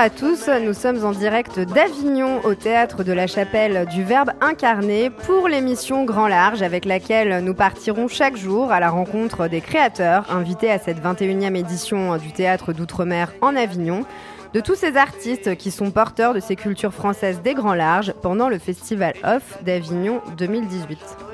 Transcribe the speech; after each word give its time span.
À 0.00 0.10
tous, 0.10 0.48
nous 0.64 0.74
sommes 0.74 1.04
en 1.04 1.10
direct 1.10 1.58
d'Avignon 1.58 2.40
au 2.44 2.54
théâtre 2.54 3.02
de 3.02 3.12
la 3.12 3.26
chapelle 3.26 3.84
du 3.86 4.04
Verbe 4.04 4.30
incarné 4.40 5.10
pour 5.10 5.48
l'émission 5.48 6.04
Grand 6.04 6.28
Large 6.28 6.62
avec 6.62 6.84
laquelle 6.84 7.42
nous 7.42 7.52
partirons 7.52 8.06
chaque 8.06 8.36
jour 8.36 8.70
à 8.70 8.78
la 8.78 8.90
rencontre 8.90 9.48
des 9.48 9.60
créateurs 9.60 10.32
invités 10.32 10.70
à 10.70 10.78
cette 10.78 11.02
21e 11.02 11.56
édition 11.56 12.16
du 12.16 12.30
théâtre 12.30 12.72
d'outre-mer 12.72 13.32
en 13.40 13.56
Avignon, 13.56 14.04
de 14.54 14.60
tous 14.60 14.76
ces 14.76 14.96
artistes 14.96 15.56
qui 15.56 15.72
sont 15.72 15.90
porteurs 15.90 16.32
de 16.32 16.38
ces 16.38 16.54
cultures 16.54 16.94
françaises 16.94 17.42
des 17.42 17.54
Grands 17.54 17.74
Larges 17.74 18.14
pendant 18.22 18.48
le 18.48 18.60
Festival 18.60 19.14
Off 19.24 19.58
d'Avignon 19.64 20.20
2018. 20.36 21.27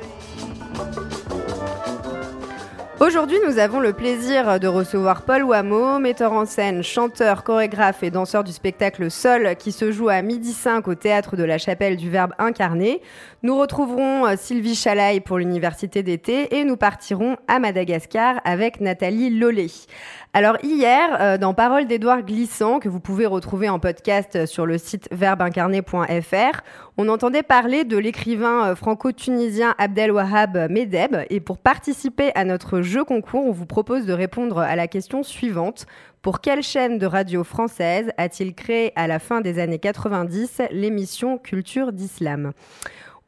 Aujourd'hui, 3.04 3.36
nous 3.46 3.58
avons 3.58 3.80
le 3.80 3.92
plaisir 3.92 4.58
de 4.58 4.66
recevoir 4.66 5.26
Paul 5.26 5.42
Wameau, 5.42 5.98
metteur 5.98 6.32
en 6.32 6.46
scène, 6.46 6.82
chanteur, 6.82 7.44
chorégraphe 7.44 8.02
et 8.02 8.10
danseur 8.10 8.44
du 8.44 8.52
spectacle 8.52 9.10
Sol 9.10 9.56
qui 9.58 9.72
se 9.72 9.92
joue 9.92 10.08
à 10.08 10.22
midi 10.22 10.54
5 10.54 10.88
au 10.88 10.94
théâtre 10.94 11.36
de 11.36 11.44
la 11.44 11.58
Chapelle 11.58 11.98
du 11.98 12.08
Verbe 12.08 12.32
incarné. 12.38 13.02
Nous 13.42 13.58
retrouverons 13.58 14.24
euh, 14.24 14.36
Sylvie 14.38 14.74
Chalaille 14.74 15.20
pour 15.20 15.36
l'université 15.36 16.02
d'été 16.02 16.56
et 16.56 16.64
nous 16.64 16.78
partirons 16.78 17.36
à 17.46 17.58
Madagascar 17.58 18.40
avec 18.42 18.80
Nathalie 18.80 19.28
Lollet. 19.28 19.66
Alors 20.32 20.56
hier, 20.62 21.18
euh, 21.20 21.36
dans 21.36 21.52
Parole 21.52 21.86
d'Édouard 21.86 22.22
Glissant, 22.22 22.80
que 22.80 22.88
vous 22.88 23.00
pouvez 23.00 23.26
retrouver 23.26 23.68
en 23.68 23.80
podcast 23.80 24.46
sur 24.46 24.64
le 24.64 24.78
site 24.78 25.08
verbeincarné.fr, 25.12 26.62
on 26.96 27.08
entendait 27.08 27.42
parler 27.42 27.84
de 27.84 27.96
l'écrivain 27.96 28.66
euh, 28.66 28.74
franco-tunisien 28.76 29.74
Abdelwahab 29.78 30.70
Medeb. 30.70 31.16
Et 31.28 31.40
pour 31.40 31.58
participer 31.58 32.30
à 32.36 32.44
notre 32.44 32.82
jeu 32.82 33.04
concours, 33.04 33.44
on 33.44 33.50
vous 33.50 33.66
propose 33.66 34.06
de 34.06 34.12
répondre 34.12 34.58
à 34.58 34.76
la 34.76 34.86
question 34.86 35.24
suivante. 35.24 35.86
Pour 36.22 36.40
quelle 36.40 36.62
chaîne 36.62 36.98
de 36.98 37.06
radio 37.06 37.42
française 37.42 38.12
a-t-il 38.16 38.54
créé 38.54 38.92
à 38.94 39.08
la 39.08 39.18
fin 39.18 39.40
des 39.40 39.58
années 39.58 39.80
90 39.80 40.62
l'émission 40.70 41.36
Culture 41.36 41.92
d'Islam? 41.92 42.52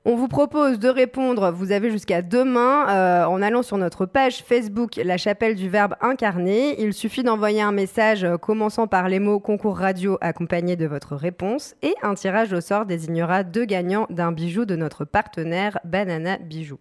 On 0.07 0.15
vous 0.15 0.29
propose 0.29 0.79
de 0.79 0.89
répondre, 0.89 1.51
vous 1.51 1.73
avez 1.73 1.91
jusqu'à 1.91 2.23
demain, 2.23 2.89
euh, 2.89 3.25
en 3.25 3.43
allant 3.43 3.65
sur 3.65 3.77
notre 3.77 4.07
page 4.07 4.45
Facebook 4.45 5.01
La 5.03 5.17
Chapelle 5.17 5.57
du 5.57 5.69
Verbe 5.69 5.97
incarné. 6.01 6.81
Il 6.81 6.95
suffit 6.95 7.25
d'envoyer 7.25 7.61
un 7.61 7.73
message 7.73 8.23
euh, 8.23 8.37
commençant 8.37 8.87
par 8.87 9.09
les 9.09 9.19
mots 9.19 9.41
concours 9.41 9.77
radio 9.77 10.17
accompagné 10.21 10.77
de 10.77 10.87
votre 10.87 11.17
réponse 11.17 11.75
et 11.83 11.97
un 12.03 12.15
tirage 12.15 12.53
au 12.53 12.61
sort 12.61 12.87
désignera 12.87 13.43
deux 13.43 13.65
gagnants 13.65 14.07
d'un 14.09 14.31
bijou 14.31 14.65
de 14.65 14.77
notre 14.77 15.05
partenaire 15.05 15.81
Banana 15.83 16.39
Bijoux. 16.39 16.79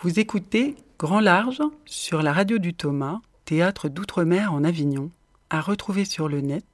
Vous 0.00 0.18
écoutez 0.18 0.76
Grand 0.98 1.20
Large 1.20 1.60
sur 1.84 2.22
la 2.22 2.32
radio 2.32 2.56
du 2.56 2.72
Thomas, 2.72 3.20
théâtre 3.44 3.90
d'outre-mer 3.90 4.54
en 4.54 4.64
Avignon, 4.64 5.10
à 5.50 5.60
retrouver 5.60 6.06
sur 6.06 6.30
le 6.30 6.40
net 6.40 6.64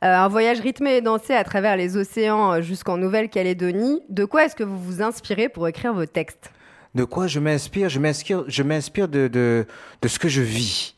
Euh, 0.03 0.15
un 0.15 0.27
voyage 0.27 0.59
rythmé 0.59 0.97
et 0.97 1.01
dansé 1.01 1.33
à 1.33 1.43
travers 1.43 1.75
les 1.75 1.97
océans 1.97 2.53
euh, 2.53 2.61
jusqu'en 2.61 2.97
Nouvelle-Calédonie. 2.97 4.01
De 4.09 4.25
quoi 4.25 4.45
est-ce 4.45 4.55
que 4.55 4.63
vous 4.63 4.77
vous 4.77 5.01
inspirez 5.01 5.49
pour 5.49 5.67
écrire 5.67 5.95
vos 5.95 6.05
textes? 6.05 6.51
De 6.93 7.03
quoi 7.05 7.27
je 7.27 7.39
m'inspire 7.39 7.89
Je 7.89 7.99
m'inspire, 7.99 8.43
je 8.47 8.63
m'inspire 8.63 9.07
de, 9.07 9.27
de, 9.27 9.65
de 10.01 10.07
ce 10.07 10.19
que 10.19 10.27
je 10.27 10.41
vis. 10.41 10.95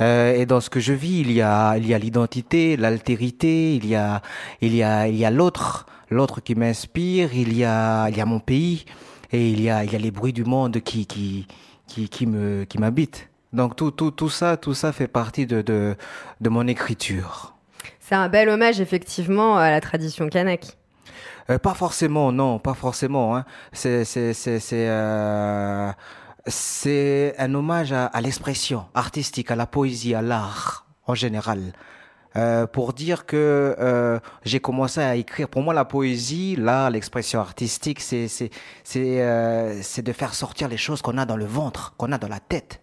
Euh, 0.00 0.34
et 0.34 0.46
dans 0.46 0.60
ce 0.60 0.70
que 0.70 0.80
je 0.80 0.92
vis, 0.92 1.20
il 1.20 1.32
y 1.32 1.42
a, 1.42 1.76
il 1.76 1.86
y 1.86 1.94
a 1.94 1.98
l'identité, 1.98 2.76
l'altérité, 2.76 3.76
il 3.76 3.86
y 3.86 3.94
a, 3.94 4.22
il 4.60 4.74
y 4.74 4.82
a, 4.82 5.06
il 5.06 5.16
y 5.16 5.24
a 5.24 5.30
l'autre, 5.30 5.86
l'autre 6.10 6.40
qui 6.40 6.54
m'inspire, 6.54 7.34
il 7.34 7.56
y 7.56 7.64
a, 7.64 8.08
il 8.08 8.16
y 8.16 8.20
a 8.20 8.24
mon 8.26 8.40
pays 8.40 8.84
et 9.32 9.50
il 9.50 9.60
y 9.60 9.70
a, 9.70 9.84
il 9.84 9.92
y 9.92 9.96
a 9.96 9.98
les 9.98 10.10
bruits 10.10 10.32
du 10.32 10.44
monde 10.44 10.80
qui, 10.80 11.06
qui, 11.06 11.46
qui, 11.86 12.08
qui 12.08 12.26
me, 12.26 12.64
qui 12.64 12.78
m'habitent. 12.78 13.28
Donc 13.52 13.76
tout, 13.76 13.92
tout, 13.92 14.10
tout 14.10 14.30
ça, 14.30 14.56
tout 14.56 14.74
ça 14.74 14.92
fait 14.92 15.06
partie 15.06 15.46
de, 15.46 15.62
de, 15.62 15.94
de 16.40 16.48
mon 16.48 16.66
écriture. 16.66 17.54
C'est 18.00 18.16
un 18.16 18.28
bel 18.28 18.48
hommage 18.48 18.80
effectivement 18.80 19.56
à 19.56 19.70
la 19.70 19.80
tradition 19.80 20.28
kanak. 20.28 20.76
Euh, 21.50 21.58
pas 21.58 21.74
forcément, 21.74 22.32
non, 22.32 22.58
pas 22.58 22.74
forcément. 22.74 23.36
Hein. 23.36 23.44
C'est, 23.72 24.04
c'est, 24.04 24.32
euh, 24.72 25.92
c'est 26.46 27.34
un 27.38 27.54
hommage 27.54 27.92
à, 27.92 28.06
à 28.06 28.20
l'expression 28.20 28.86
artistique, 28.94 29.50
à 29.50 29.56
la 29.56 29.66
poésie, 29.66 30.14
à 30.14 30.22
l'art 30.22 30.86
en 31.06 31.14
général. 31.14 31.72
Euh, 32.36 32.66
pour 32.66 32.94
dire 32.94 33.26
que 33.26 33.76
euh, 33.78 34.18
j'ai 34.44 34.58
commencé 34.58 35.00
à 35.00 35.14
écrire. 35.14 35.48
Pour 35.48 35.62
moi, 35.62 35.72
la 35.72 35.84
poésie, 35.84 36.56
là, 36.56 36.90
l'expression 36.90 37.38
artistique, 37.38 38.00
c'est 38.00 38.26
c'est 38.26 38.50
c'est 38.82 39.22
euh, 39.22 39.80
c'est 39.82 40.02
de 40.02 40.12
faire 40.12 40.34
sortir 40.34 40.66
les 40.66 40.76
choses 40.76 41.00
qu'on 41.00 41.16
a 41.16 41.26
dans 41.26 41.36
le 41.36 41.44
ventre, 41.44 41.94
qu'on 41.96 42.10
a 42.10 42.18
dans 42.18 42.26
la 42.28 42.40
tête. 42.40 42.80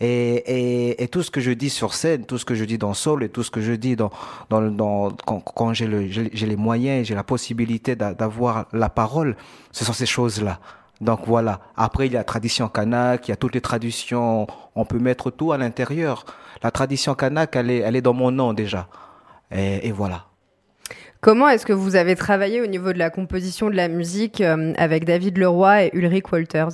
Et, 0.00 1.08
tout 1.10 1.22
ce 1.22 1.30
que 1.30 1.40
je 1.40 1.52
dis 1.52 1.70
sur 1.70 1.94
scène, 1.94 2.26
tout 2.26 2.38
ce 2.38 2.44
que 2.44 2.54
je 2.54 2.64
dis 2.64 2.78
dans 2.78 2.94
Soul 2.94 3.24
et 3.24 3.28
tout 3.28 3.42
ce 3.42 3.50
que 3.50 3.60
je 3.60 3.72
dis 3.72 3.96
dans, 3.96 4.10
dans, 4.50 4.62
dans 4.62 5.10
quand, 5.10 5.72
j'ai 5.72 5.86
le, 5.86 6.06
j'ai 6.08 6.46
les 6.46 6.56
moyens, 6.56 7.06
j'ai 7.06 7.14
la 7.14 7.24
possibilité 7.24 7.96
d'avoir 7.96 8.66
la 8.72 8.88
parole, 8.88 9.36
ce 9.72 9.84
sont 9.84 9.92
ces 9.94 10.06
choses-là. 10.06 10.60
Donc 11.00 11.20
voilà. 11.26 11.60
Après, 11.76 12.06
il 12.06 12.12
y 12.12 12.16
a 12.16 12.20
la 12.20 12.24
tradition 12.24 12.68
kanak, 12.68 13.28
il 13.28 13.30
y 13.30 13.34
a 13.34 13.36
toutes 13.36 13.54
les 13.54 13.60
traditions. 13.60 14.46
On 14.74 14.84
peut 14.86 14.98
mettre 14.98 15.30
tout 15.30 15.52
à 15.52 15.58
l'intérieur. 15.58 16.24
La 16.62 16.70
tradition 16.70 17.14
kanak, 17.14 17.54
elle 17.56 17.70
est, 17.70 18.00
dans 18.00 18.14
mon 18.14 18.30
nom 18.30 18.54
déjà. 18.54 18.88
Et, 19.50 19.86
et 19.88 19.92
voilà. 19.92 20.24
Comment 21.20 21.48
est-ce 21.48 21.66
que 21.66 21.72
vous 21.72 21.96
avez 21.96 22.14
travaillé 22.14 22.60
au 22.60 22.66
niveau 22.66 22.92
de 22.92 22.98
la 22.98 23.10
composition 23.10 23.68
de 23.68 23.74
la 23.74 23.88
musique 23.88 24.40
euh, 24.40 24.72
avec 24.76 25.04
David 25.04 25.38
Leroy 25.38 25.84
et 25.84 25.90
Ulrich 25.92 26.30
Walters 26.30 26.68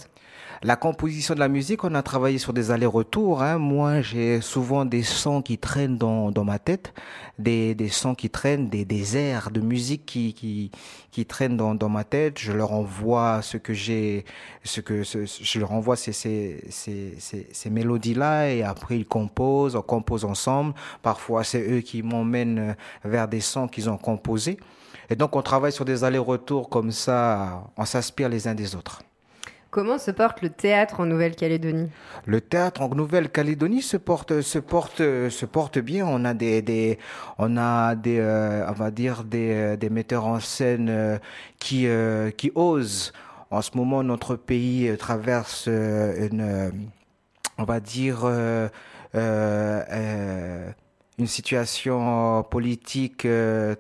la 0.65 0.77
composition 0.77 1.35
de 1.35 1.41
la 1.41 1.49
musique, 1.49 1.83
on 1.83 1.95
a 1.95 2.03
travaillé 2.03 2.39
sur 2.39 2.53
des 2.53 2.71
allers-retours. 2.71 3.43
Hein. 3.43 3.59
Moi, 3.59 4.01
j'ai 4.01 4.41
souvent 4.41 4.85
des 4.85 5.03
sons 5.03 5.43
qui 5.43 5.59
traînent 5.59 5.99
dans, 5.99 6.31
dans 6.31 6.45
ma 6.45 6.61
tête, 6.61 6.95
des, 7.39 7.75
des 7.75 7.89
sons 7.89 8.15
qui 8.15 8.31
traînent, 8.31 8.69
des, 8.69 8.85
des 8.85 9.17
airs 9.17 9.51
de 9.51 9.61
musique 9.61 10.07
qui, 10.07 10.35
qui, 10.35 10.71
qui 11.11 11.27
traînent 11.27 11.57
dans, 11.57 11.75
dans 11.75 11.89
ma 11.89 12.05
tête. 12.05 12.39
Je 12.39 12.53
leur 12.53 12.73
envoie 12.73 13.43
ce 13.43 13.57
que 13.57 13.75
j'ai, 13.75 14.25
ce 14.63 14.81
que 14.81 15.03
ce, 15.03 15.25
je 15.27 15.59
leur 15.59 15.73
envoie 15.73 15.97
ces, 15.97 16.13
ces, 16.13 16.65
ces, 16.71 17.15
ces, 17.19 17.49
ces 17.51 17.71
mélodies-là 17.71 18.51
et 18.51 18.63
après 18.63 18.99
ils 18.99 19.07
composent, 19.07 19.75
on 19.75 19.83
compose 19.83 20.25
ensemble. 20.25 20.75
Parfois, 21.03 21.43
c'est 21.43 21.69
eux 21.69 21.81
qui 21.81 22.03
m'emmènent 22.05 22.77
vers 23.05 23.27
des 23.27 23.41
sons 23.41 23.67
qu'ils 23.67 23.91
ont 23.91 23.99
composés. 23.99 24.59
Et 25.11 25.17
donc, 25.17 25.35
on 25.35 25.43
travaille 25.43 25.73
sur 25.73 25.85
des 25.85 26.05
allers-retours 26.05 26.69
comme 26.69 26.93
ça, 26.93 27.65
on 27.77 27.85
s'inspire 27.85 28.29
les 28.29 28.47
uns 28.47 28.55
des 28.55 28.77
autres. 28.77 29.03
Comment 29.73 29.97
se 29.97 30.11
porte 30.11 30.43
le 30.43 30.51
théâtre 30.51 31.01
en 31.01 31.07
Nouvelle-Calédonie? 31.07 31.89
Le 32.27 32.43
théâtre 32.43 32.83
en 32.83 32.91
Nouvelle-Calédonie 32.91 33.81
se 33.81 33.97
porte 33.97 34.43
se 34.43 34.59
porte 34.59 34.99
se 34.99 35.47
porte 35.47 35.79
bien. 35.79 36.05
On 36.07 36.27
a 36.27 36.35
des, 36.35 36.99
on 37.39 37.57
a 37.57 37.95
des 37.95 38.19
euh, 38.19 38.69
on 38.69 38.73
va 38.73 38.91
dire 38.91 39.25
des, 39.25 39.77
euh, 39.83 39.89
metteurs 39.91 40.27
en 40.27 40.41
scène 40.41 40.91
euh, 40.91 41.19
qui 41.59 41.87
qui 42.37 42.53
osent. 42.55 43.15
En 43.51 43.63
ce 43.63 43.71
moment, 43.75 44.03
notre 44.03 44.37
pays 44.37 44.95
traverse 44.99 45.67
une 45.69 46.83
situation 51.25 52.43
politique 52.43 53.27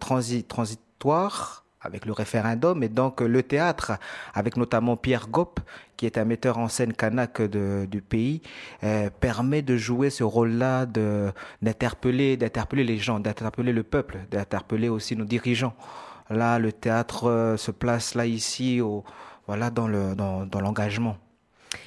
transi 0.00 0.44
transitoire 0.44 1.61
avec 1.82 2.06
le 2.06 2.12
référendum 2.12 2.82
et 2.82 2.88
donc 2.88 3.20
le 3.20 3.42
théâtre 3.42 3.92
avec 4.34 4.56
notamment 4.56 4.96
Pierre 4.96 5.28
Gop 5.28 5.60
qui 5.96 6.06
est 6.06 6.18
un 6.18 6.24
metteur 6.24 6.58
en 6.58 6.68
scène 6.68 6.92
kanak 6.92 7.42
de, 7.42 7.86
du 7.90 8.00
pays 8.02 8.42
euh, 8.84 9.10
permet 9.20 9.62
de 9.62 9.76
jouer 9.76 10.10
ce 10.10 10.24
rôle-là 10.24 10.86
de 10.86 11.32
d'interpeller 11.60 12.36
d'interpeller 12.36 12.84
les 12.84 12.98
gens 12.98 13.20
d'interpeller 13.20 13.72
le 13.72 13.82
peuple 13.82 14.18
d'interpeller 14.30 14.88
aussi 14.88 15.16
nos 15.16 15.24
dirigeants. 15.24 15.74
Là 16.30 16.58
le 16.58 16.72
théâtre 16.72 17.28
euh, 17.28 17.56
se 17.56 17.70
place 17.70 18.14
là 18.14 18.26
ici 18.26 18.80
au 18.80 19.04
voilà 19.46 19.70
dans 19.70 19.88
le 19.88 20.14
dans, 20.14 20.46
dans 20.46 20.60
l'engagement 20.60 21.16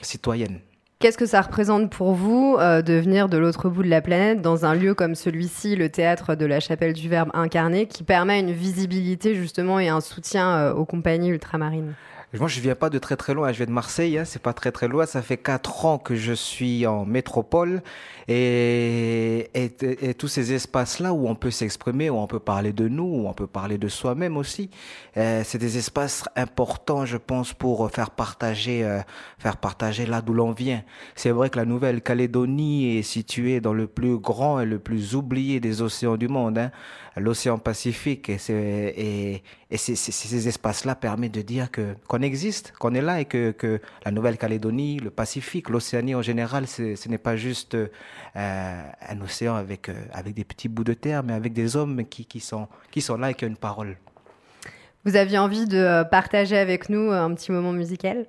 citoyenne 0.02 0.60
Qu'est-ce 1.06 1.20
que 1.20 1.28
ça 1.28 1.42
représente 1.42 1.92
pour 1.92 2.16
vous 2.16 2.58
euh, 2.60 2.82
de 2.82 2.94
venir 2.94 3.30
de 3.30 3.38
l'autre 3.38 3.70
bout 3.70 3.84
de 3.84 3.88
la 3.88 4.02
planète 4.02 4.42
dans 4.42 4.66
un 4.66 4.74
lieu 4.74 4.96
comme 4.96 5.14
celui-ci, 5.14 5.76
le 5.76 5.88
théâtre 5.88 6.34
de 6.34 6.48
la 6.48 6.60
Chapelle 6.60 6.94
du 6.94 7.10
Verbe 7.10 7.30
incarné, 7.36 7.86
qui 7.86 8.02
permet 8.02 8.40
une 8.40 8.52
visibilité 8.52 9.36
justement 9.36 9.80
et 9.80 9.88
un 9.88 10.02
soutien 10.02 10.50
euh, 10.56 10.74
aux 10.74 10.86
compagnies 10.86 11.30
ultramarines? 11.30 11.94
Moi, 12.34 12.48
je 12.48 12.60
viens 12.60 12.76
pas 12.76 12.90
de 12.90 13.00
très 13.00 13.16
très 13.16 13.34
loin. 13.34 13.52
Je 13.52 13.58
viens 13.58 13.66
de 13.66 13.72
Marseille. 13.72 14.18
Hein, 14.18 14.26
c'est 14.26 14.42
pas 14.42 14.54
très 14.54 14.72
très 14.72 14.88
loin. 14.88 15.06
Ça 15.06 15.22
fait 15.22 15.38
quatre 15.38 15.86
ans 15.86 15.98
que 15.98 16.16
je 16.16 16.34
suis 16.34 16.86
en 16.86 17.06
métropole 17.06 17.82
et, 18.28 19.50
et, 19.54 20.14
tous 20.16 20.28
ces 20.28 20.54
espaces-là 20.54 21.14
où 21.14 21.28
on 21.28 21.36
peut 21.36 21.52
s'exprimer, 21.52 22.10
où 22.10 22.18
on 22.18 22.28
peut 22.28 22.40
parler 22.40 22.74
de 22.74 22.88
nous, 22.88 23.04
où 23.04 23.28
on 23.28 23.34
peut 23.34 23.48
parler 23.48 23.78
de 23.78 23.88
soi-même 23.88 24.36
aussi. 24.38 24.70
Euh, 25.18 25.44
c'est 25.46 25.58
des 25.58 25.78
espaces 25.78 26.28
importants, 26.36 27.06
je 27.06 27.18
pense, 27.18 27.54
pour 27.54 27.90
faire 27.92 28.12
partager, 28.12 28.84
euh, 28.84 29.00
faire 29.38 29.58
partager 29.58 30.06
là 30.06 30.22
d'où 30.22 30.34
l'on 30.34 30.52
vient. 30.52 30.84
C'est 31.16 31.32
vrai 31.32 31.50
que 31.50 31.58
la 31.58 31.66
Nouvelle-Calédonie 31.66 32.98
est 32.98 33.04
située 33.04 33.62
dans 33.62 33.74
le 33.74 33.88
plus 33.88 34.18
grand 34.18 34.60
et 34.60 34.66
le 34.66 34.80
plus 34.80 35.16
oublié 35.16 35.60
des 35.60 35.82
océans 35.82 36.18
du 36.18 36.28
monde, 36.28 36.58
hein, 36.58 36.72
l'océan 37.16 37.60
Pacifique. 37.60 38.30
Et, 38.30 39.44
et, 39.70 39.78
ces 39.78 40.48
espaces-là 40.48 40.96
permettent 40.96 41.34
de 41.34 41.42
dire 41.42 41.70
que 41.70 41.96
qu'on 42.08 42.22
existe, 42.26 42.74
qu'on 42.78 42.94
est 42.94 43.02
là 43.02 43.22
et 43.22 43.26
que, 43.26 43.52
que 43.52 43.80
la 44.04 44.12
Nouvelle-Calédonie, 44.12 45.00
le 45.00 45.10
Pacifique, 45.10 45.70
l'Océanie 45.70 46.16
en 46.16 46.22
général, 46.22 46.68
ce 46.68 47.08
n'est 47.08 47.18
pas 47.18 47.38
juste 47.38 47.76
euh, 47.76 47.88
un 48.36 49.22
océan 49.22 49.56
avec, 49.56 49.88
euh, 49.88 49.94
avec 50.12 50.34
des 50.34 50.44
petits 50.44 50.68
bouts 50.68 50.84
de 50.84 50.94
terre, 50.94 51.24
mais 51.24 51.34
avec 51.34 51.54
des 51.54 51.76
hommes 51.78 52.06
qui, 52.06 52.26
qui, 52.26 52.42
sont, 52.42 52.68
qui 52.92 53.02
sont 53.02 53.16
là 53.16 53.32
et 53.32 53.34
qui 53.34 53.46
ont 53.46 53.48
une 53.48 53.56
parole. 53.56 53.98
Vous 55.06 55.16
aviez 55.16 55.38
envie 55.38 55.66
de 55.66 55.78
euh, 55.78 56.04
partager 56.04 56.58
avec 56.58 56.90
nous 56.90 57.12
un 57.12 57.34
petit 57.34 57.52
moment 57.52 57.72
musical? 57.72 58.26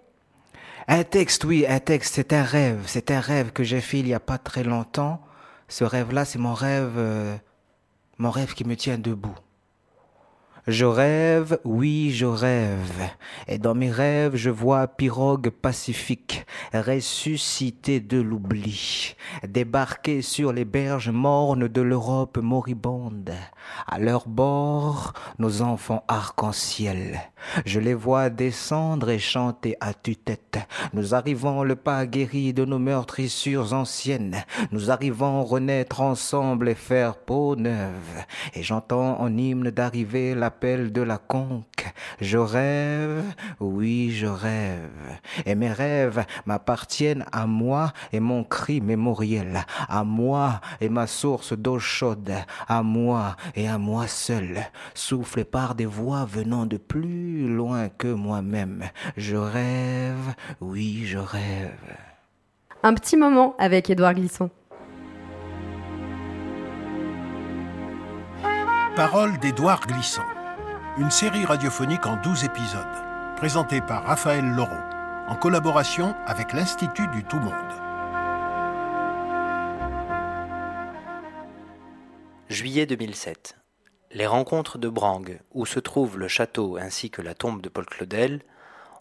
Un 0.86 1.02
texte, 1.02 1.42
oui, 1.44 1.66
un 1.68 1.80
texte, 1.80 2.14
c'est 2.14 2.32
un 2.32 2.44
rêve. 2.44 2.82
C'est 2.86 3.10
un 3.10 3.20
rêve 3.20 3.50
que 3.50 3.64
j'ai 3.64 3.80
fait 3.80 3.98
il 3.98 4.04
n'y 4.04 4.14
a 4.14 4.20
pas 4.20 4.38
très 4.38 4.62
longtemps. 4.62 5.20
Ce 5.66 5.82
rêve-là, 5.82 6.24
c'est 6.24 6.38
mon 6.38 6.54
rêve, 6.54 6.92
mon 8.18 8.30
rêve 8.30 8.54
qui 8.54 8.64
me 8.64 8.76
tient 8.76 8.98
debout. 8.98 9.34
Je 10.66 10.84
rêve, 10.84 11.60
oui, 11.62 12.10
je 12.10 12.26
rêve. 12.26 13.08
Et 13.46 13.56
dans 13.56 13.76
mes 13.76 13.90
rêves, 13.90 14.34
je 14.34 14.50
vois 14.50 14.88
pirogue 14.88 15.50
pacifique, 15.50 16.44
ressuscité 16.74 18.00
de 18.00 18.20
l'oubli, 18.20 19.14
débarquer 19.46 20.22
sur 20.22 20.52
les 20.52 20.64
berges 20.64 21.10
mornes 21.10 21.68
de 21.68 21.80
l'Europe 21.80 22.38
moribonde. 22.38 23.32
À 23.86 24.00
leur 24.00 24.26
bord, 24.26 25.12
nos 25.38 25.62
enfants 25.62 26.02
arc-en-ciel. 26.08 27.20
Je 27.64 27.78
les 27.78 27.94
vois 27.94 28.28
descendre 28.28 29.10
et 29.10 29.20
chanter 29.20 29.76
à 29.80 29.94
tue-tête. 29.94 30.58
Nous 30.92 31.14
arrivons 31.14 31.62
le 31.62 31.76
pas 31.76 32.06
guéri 32.06 32.52
de 32.52 32.64
nos 32.64 32.80
meurtrissures 32.80 33.72
anciennes. 33.72 34.44
Nous 34.72 34.90
arrivons 34.90 35.44
renaître 35.44 36.00
ensemble 36.00 36.68
et 36.68 36.74
faire 36.74 37.16
peau 37.16 37.54
neuve. 37.54 38.24
Et 38.54 38.64
j'entends 38.64 39.20
en 39.20 39.36
hymne 39.36 39.70
d'arriver 39.70 40.34
la 40.34 40.50
de 40.60 41.02
la 41.02 41.18
conque. 41.18 41.92
Je 42.20 42.38
rêve, 42.38 43.22
oui, 43.60 44.10
je 44.10 44.26
rêve. 44.26 44.90
Et 45.44 45.54
mes 45.54 45.70
rêves 45.70 46.24
m'appartiennent 46.46 47.24
à 47.30 47.46
moi 47.46 47.92
et 48.12 48.20
mon 48.20 48.42
cri 48.42 48.80
mémoriel, 48.80 49.64
à 49.88 50.02
moi 50.02 50.60
et 50.80 50.88
ma 50.88 51.06
source 51.06 51.52
d'eau 51.52 51.78
chaude, 51.78 52.32
à 52.68 52.82
moi 52.82 53.36
et 53.54 53.68
à 53.68 53.78
moi 53.78 54.06
seul, 54.08 54.60
soufflé 54.94 55.44
par 55.44 55.74
des 55.74 55.86
voix 55.86 56.24
venant 56.24 56.66
de 56.66 56.78
plus 56.78 57.46
loin 57.46 57.88
que 57.88 58.08
moi-même. 58.08 58.84
Je 59.16 59.36
rêve, 59.36 60.34
oui, 60.60 61.02
je 61.04 61.18
rêve. 61.18 61.96
Un 62.82 62.94
petit 62.94 63.16
moment 63.16 63.54
avec 63.58 63.90
Édouard 63.90 64.14
Glisson. 64.14 64.50
Parole 68.96 69.38
d'Édouard 69.38 69.86
Glissant 69.86 70.35
une 70.98 71.10
série 71.10 71.44
radiophonique 71.44 72.06
en 72.06 72.16
12 72.16 72.44
épisodes, 72.44 73.36
présentée 73.36 73.82
par 73.82 74.04
Raphaël 74.04 74.46
Laureau, 74.46 74.72
en 75.28 75.36
collaboration 75.36 76.14
avec 76.24 76.54
l'Institut 76.54 77.06
du 77.08 77.22
Tout 77.22 77.38
Monde. 77.38 77.52
Juillet 82.48 82.86
2007. 82.86 83.58
Les 84.12 84.26
rencontres 84.26 84.78
de 84.78 84.88
Brangue, 84.88 85.40
où 85.52 85.66
se 85.66 85.80
trouve 85.80 86.18
le 86.18 86.28
château 86.28 86.78
ainsi 86.78 87.10
que 87.10 87.20
la 87.20 87.34
tombe 87.34 87.60
de 87.60 87.68
Paul 87.68 87.84
Claudel, 87.84 88.40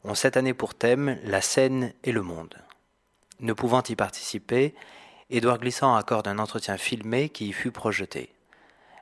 ont 0.03 0.15
cette 0.15 0.35
année 0.35 0.53
pour 0.53 0.75
thème 0.75 1.17
la 1.23 1.39
scène 1.39 1.93
et 2.03 2.11
le 2.11 2.23
monde. 2.23 2.55
Ne 3.39 3.53
pouvant 3.53 3.83
y 3.87 3.95
participer, 3.95 4.75
Édouard 5.29 5.59
Glissant 5.59 5.95
accorde 5.95 6.27
un 6.27 6.39
entretien 6.39 6.77
filmé 6.77 7.29
qui 7.29 7.47
y 7.47 7.53
fut 7.53 7.71
projeté. 7.71 8.34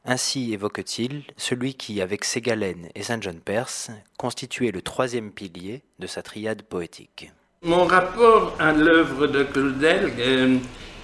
Ainsi 0.06 0.52
évoque-t-il 0.54 1.24
celui 1.38 1.76
qui, 1.76 2.02
avec 2.02 2.26
Ségalène 2.26 2.90
et 2.94 3.04
Saint-John-Perse, 3.04 3.92
constituait 4.18 4.72
le 4.72 4.82
troisième 4.82 5.32
pilier 5.32 5.82
de 6.00 6.08
sa 6.08 6.22
triade 6.22 6.64
poétique. 6.64 7.32
Mon 7.64 7.86
rapport 7.86 8.54
à 8.60 8.74
l'œuvre 8.74 9.28
de 9.28 9.44
Claudel, 9.44 10.12
euh, 10.20 10.58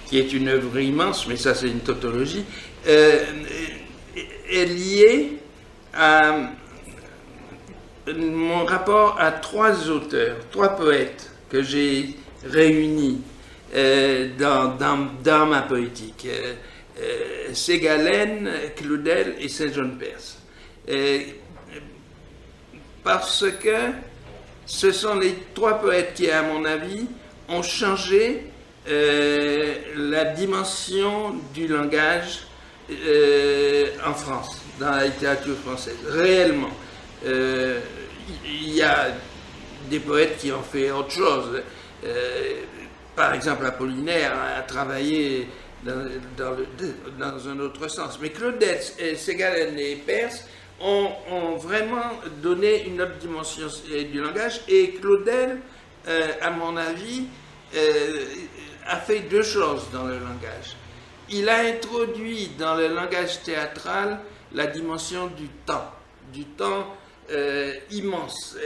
qui 0.04 0.18
est 0.18 0.34
une 0.34 0.48
œuvre 0.48 0.78
immense, 0.78 1.26
mais 1.26 1.36
ça 1.36 1.54
c'est 1.54 1.68
une 1.68 1.80
tautologie, 1.80 2.44
euh, 2.86 3.24
est 4.50 4.66
lié 4.66 5.38
à 5.94 6.50
mon 8.14 8.66
rapport 8.66 9.18
à 9.18 9.32
trois 9.32 9.88
auteurs, 9.88 10.36
trois 10.50 10.76
poètes 10.76 11.30
que 11.48 11.62
j'ai 11.62 12.16
réunis 12.44 13.22
euh, 13.74 14.28
dans, 14.38 14.76
dans, 14.76 15.08
dans, 15.24 15.46
ma 15.46 15.62
poétique. 15.62 16.26
Euh, 17.00 17.54
Ségalène, 17.54 18.50
Claudel 18.76 19.34
et 19.40 19.48
Saint-Jean-Perse. 19.48 20.38
Parce 23.02 23.44
que 23.62 23.76
ce 24.66 24.92
sont 24.92 25.14
les 25.18 25.34
trois 25.54 25.78
poètes 25.80 26.12
qui, 26.14 26.30
à 26.30 26.42
mon 26.42 26.64
avis, 26.64 27.06
ont 27.48 27.62
changé 27.62 28.44
euh, 28.88 29.74
la 29.96 30.26
dimension 30.26 31.36
du 31.54 31.66
langage 31.68 32.40
euh, 32.90 33.86
en 34.06 34.12
France, 34.12 34.60
dans 34.78 34.90
la 34.90 35.06
littérature 35.06 35.56
française, 35.56 35.96
réellement. 36.06 36.70
Il 37.24 38.74
y 38.74 38.82
a 38.82 39.08
des 39.88 40.00
poètes 40.00 40.36
qui 40.38 40.52
ont 40.52 40.62
fait 40.62 40.90
autre 40.90 41.10
chose. 41.12 41.62
par 43.16 43.34
exemple, 43.34 43.64
Apollinaire 43.66 44.32
a 44.58 44.62
travaillé 44.62 45.48
dans, 45.84 47.48
un 47.48 47.60
autre 47.60 47.88
sens. 47.88 48.18
Mais 48.20 48.30
Claudel, 48.30 48.80
Ségalène 49.16 49.78
et 49.78 49.96
Perse 49.96 50.44
ont, 50.80 51.56
vraiment 51.56 52.20
donné 52.42 52.86
une 52.86 53.00
autre 53.02 53.18
dimension 53.18 53.66
du 53.88 54.20
langage 54.20 54.60
et 54.68 54.92
Claudel, 54.92 55.58
euh, 56.08 56.32
à 56.40 56.50
mon 56.50 56.76
avis, 56.76 57.26
euh, 57.74 58.24
a 58.86 58.96
fait 58.96 59.20
deux 59.20 59.42
choses 59.42 59.84
dans 59.92 60.04
le 60.04 60.14
langage. 60.18 60.76
Il 61.28 61.48
a 61.48 61.60
introduit 61.60 62.50
dans 62.58 62.74
le 62.74 62.88
langage 62.88 63.42
théâtral 63.42 64.18
la 64.52 64.66
dimension 64.66 65.28
du 65.28 65.48
temps, 65.66 65.90
du 66.32 66.44
temps 66.44 66.96
euh, 67.30 67.74
immense. 67.90 68.56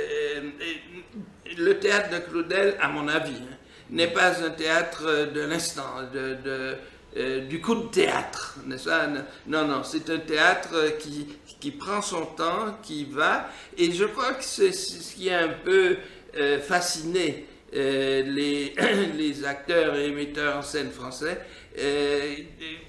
le 1.58 1.78
théâtre 1.78 2.10
de 2.10 2.18
Claudel, 2.18 2.76
à 2.80 2.88
mon 2.88 3.08
avis, 3.08 3.32
hein, 3.32 3.56
n'est 3.90 4.08
pas 4.08 4.42
un 4.42 4.50
théâtre 4.50 5.30
de 5.34 5.40
l'instant, 5.42 6.02
de, 6.12 6.76
euh, 7.16 7.46
du 7.46 7.60
coup 7.60 7.76
de 7.76 7.86
théâtre, 7.86 8.56
n'est-ce 8.66 8.86
pas? 8.86 9.06
Non, 9.46 9.66
non, 9.66 9.84
c'est 9.84 10.10
un 10.10 10.18
théâtre 10.18 10.98
qui, 10.98 11.28
qui 11.60 11.70
prend 11.70 12.02
son 12.02 12.26
temps, 12.26 12.78
qui 12.82 13.04
va, 13.04 13.48
et 13.78 13.92
je 13.92 14.04
crois 14.04 14.34
que 14.34 14.42
c'est 14.42 14.72
ce 14.72 15.14
qui 15.14 15.30
a 15.30 15.44
un 15.44 15.54
peu 15.64 15.96
euh, 16.36 16.60
fasciné 16.60 17.46
euh, 17.76 18.22
les, 18.22 18.74
les, 19.16 19.44
acteurs 19.44 19.94
et 19.96 20.10
metteurs 20.10 20.56
en 20.56 20.62
scène 20.62 20.90
français. 20.90 21.40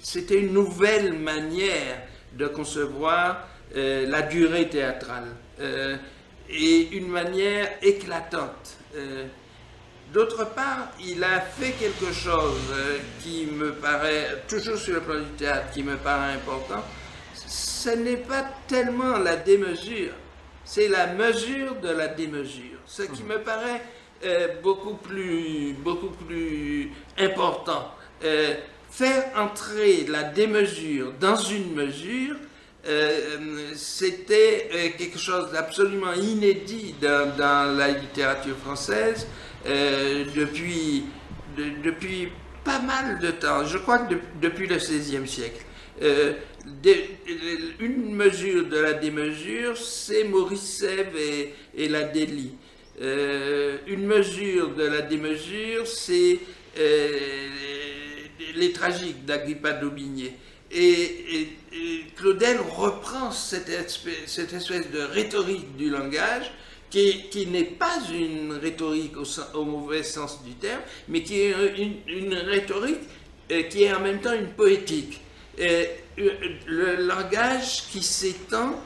C'était 0.00 0.38
une 0.38 0.52
nouvelle 0.52 1.12
manière 1.12 2.02
de 2.32 2.46
concevoir 2.46 3.48
la 3.74 4.22
durée 4.22 4.68
théâtrale 4.68 5.26
et 6.48 6.88
une 6.92 7.08
manière 7.08 7.68
éclatante. 7.82 8.76
D'autre 10.16 10.46
part, 10.54 10.92
il 10.98 11.22
a 11.22 11.40
fait 11.42 11.72
quelque 11.72 12.10
chose 12.10 12.72
euh, 12.72 12.96
qui 13.20 13.44
me 13.52 13.72
paraît, 13.72 14.44
toujours 14.48 14.78
sur 14.78 14.94
le 14.94 15.00
plan 15.02 15.18
du 15.18 15.28
théâtre, 15.36 15.70
qui 15.74 15.82
me 15.82 15.96
paraît 15.96 16.32
important. 16.32 16.82
Ce 17.34 17.90
n'est 17.90 18.16
pas 18.16 18.46
tellement 18.66 19.18
la 19.18 19.36
démesure, 19.36 20.14
c'est 20.64 20.88
la 20.88 21.08
mesure 21.08 21.74
de 21.82 21.90
la 21.90 22.08
démesure. 22.08 22.78
Ce 22.86 23.02
qui 23.02 23.24
me 23.24 23.40
paraît 23.42 23.82
euh, 24.24 24.54
beaucoup, 24.62 24.94
plus, 24.94 25.74
beaucoup 25.74 26.08
plus 26.24 26.92
important. 27.18 27.92
Euh, 28.24 28.54
faire 28.90 29.22
entrer 29.36 30.06
la 30.08 30.22
démesure 30.22 31.12
dans 31.20 31.36
une 31.36 31.74
mesure, 31.74 32.36
c'était 33.74 34.94
quelque 34.96 35.18
chose 35.18 35.50
d'absolument 35.50 36.12
inédit 36.12 36.94
dans, 37.02 37.76
la 37.76 37.88
littérature 37.88 38.56
française. 38.56 39.26
Euh, 39.68 40.24
depuis, 40.34 41.04
depuis 41.56 42.28
pas 42.64 42.80
mal 42.80 43.18
de 43.18 43.30
temps, 43.30 43.64
je 43.64 43.78
crois 43.78 43.98
que 44.00 44.14
depuis 44.40 44.66
le 44.66 44.76
XVIe 44.76 45.26
siècle. 45.26 45.62
Euh, 46.02 46.34
une 47.80 48.14
mesure 48.14 48.68
de 48.68 48.78
la 48.78 48.92
démesure, 48.92 49.76
c'est 49.76 50.24
Maurice 50.24 50.78
Sèvres 50.78 51.16
et, 51.76 51.88
la 51.88 52.02
délie. 52.04 52.54
une 53.00 54.06
mesure 54.06 54.74
de 54.74 54.84
la 54.84 55.02
démesure, 55.02 55.86
c'est 55.86 56.38
les 58.56 58.72
tragiques 58.72 59.24
d'Agrippa 59.24 59.72
d'Aubigné. 59.72 60.34
Et, 60.72 61.48
Claudel 62.16 62.58
reprend 62.60 63.30
cette 63.30 63.68
espèce, 63.68 64.90
de 64.90 65.00
rhétorique 65.00 65.76
du 65.76 65.90
langage 65.90 66.50
qui, 67.30 67.46
n'est 67.46 67.64
pas 67.64 67.98
une 68.12 68.52
rhétorique 68.52 69.14
au, 69.54 69.64
mauvais 69.64 70.02
sens 70.02 70.42
du 70.42 70.54
terme, 70.54 70.80
mais 71.08 71.22
qui 71.22 71.40
est 71.40 71.54
une, 72.06 72.34
rhétorique 72.34 73.00
euh, 73.52 73.62
qui 73.64 73.84
est 73.84 73.92
en 73.92 74.00
même 74.00 74.20
temps 74.20 74.32
une 74.32 74.48
poétique. 74.48 75.20
Euh, 75.60 75.84
le 76.16 77.06
langage 77.06 77.84
qui 77.90 78.02
s'étend 78.02 78.80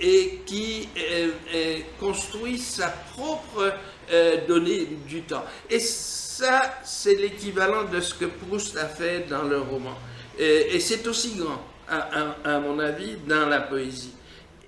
et 0.00 0.40
qui 0.46 0.88
euh, 0.98 1.78
construit 2.00 2.58
sa 2.58 2.88
propre 2.88 3.72
donnée 4.46 4.88
du 5.08 5.22
temps. 5.22 5.44
Et 5.70 5.78
ça, 5.78 6.80
c'est 6.84 7.14
l'équivalent 7.14 7.84
de 7.84 8.00
ce 8.00 8.12
que 8.12 8.26
Proust 8.26 8.76
a 8.76 8.86
fait 8.86 9.26
dans 9.30 9.44
le 9.44 9.58
roman. 9.58 9.96
Et, 10.38 10.78
c'est 10.80 11.06
aussi 11.06 11.36
grand, 11.36 11.62
à, 11.88 12.60
mon 12.60 12.78
avis, 12.78 13.16
dans 13.26 13.46
la 13.48 13.60
poésie. 13.60 14.12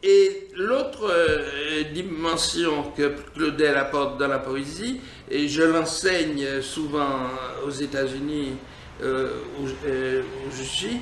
Et 0.06 0.48
l'autre 0.56 1.10
euh, 1.10 1.84
dimension 1.94 2.90
que 2.90 3.14
Claudel 3.34 3.74
apporte 3.74 4.18
dans 4.18 4.28
la 4.28 4.38
poésie, 4.38 5.00
et 5.30 5.48
je 5.48 5.62
l'enseigne 5.62 6.60
souvent 6.60 7.30
aux 7.64 7.70
États-Unis 7.70 8.52
euh, 9.02 9.30
euh, 9.86 10.22
où, 10.22 10.50
je 10.54 10.62
suis, 10.62 11.00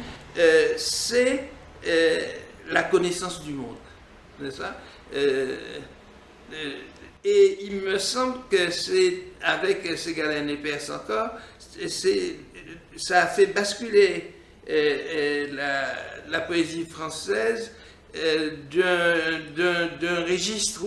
c'est 0.77 1.49
la 2.71 2.85
connaissance 2.85 3.43
du 3.43 3.55
monde. 3.55 3.75
Et 7.25 7.59
il 7.65 7.81
me 7.81 7.99
semble 7.99 8.39
que 8.49 8.71
c'est 8.71 9.19
avec 9.43 9.99
Ségalène 9.99 10.49
et 10.49 10.57
Perse 10.59 10.91
encore, 10.91 11.31
ça 12.97 13.23
a 13.23 13.27
fait 13.27 13.47
basculer 13.47 14.33
la, 14.69 16.41
poésie 16.47 16.85
française 16.87 17.73
d'un 18.15 20.25
registre 20.25 20.85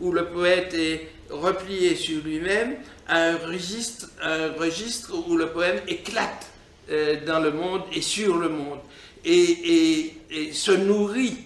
où, 0.00 0.12
le 0.12 0.26
poète 0.26 0.74
est 0.74 1.08
replié 1.30 1.96
sur 1.96 2.22
lui-même 2.22 2.76
à 3.08 3.30
un 3.30 3.36
registre, 3.36 4.08
un 4.22 4.52
registre 4.52 5.12
où 5.28 5.36
le 5.36 5.48
poème 5.48 5.80
éclate 5.88 6.46
euh, 6.90 7.24
dans 7.24 7.40
le 7.40 7.52
monde 7.52 7.82
et 7.92 8.02
sur 8.02 8.36
le 8.36 8.48
monde 8.48 8.80
et, 9.24 10.12
se 10.52 10.72
nourrit 10.72 11.36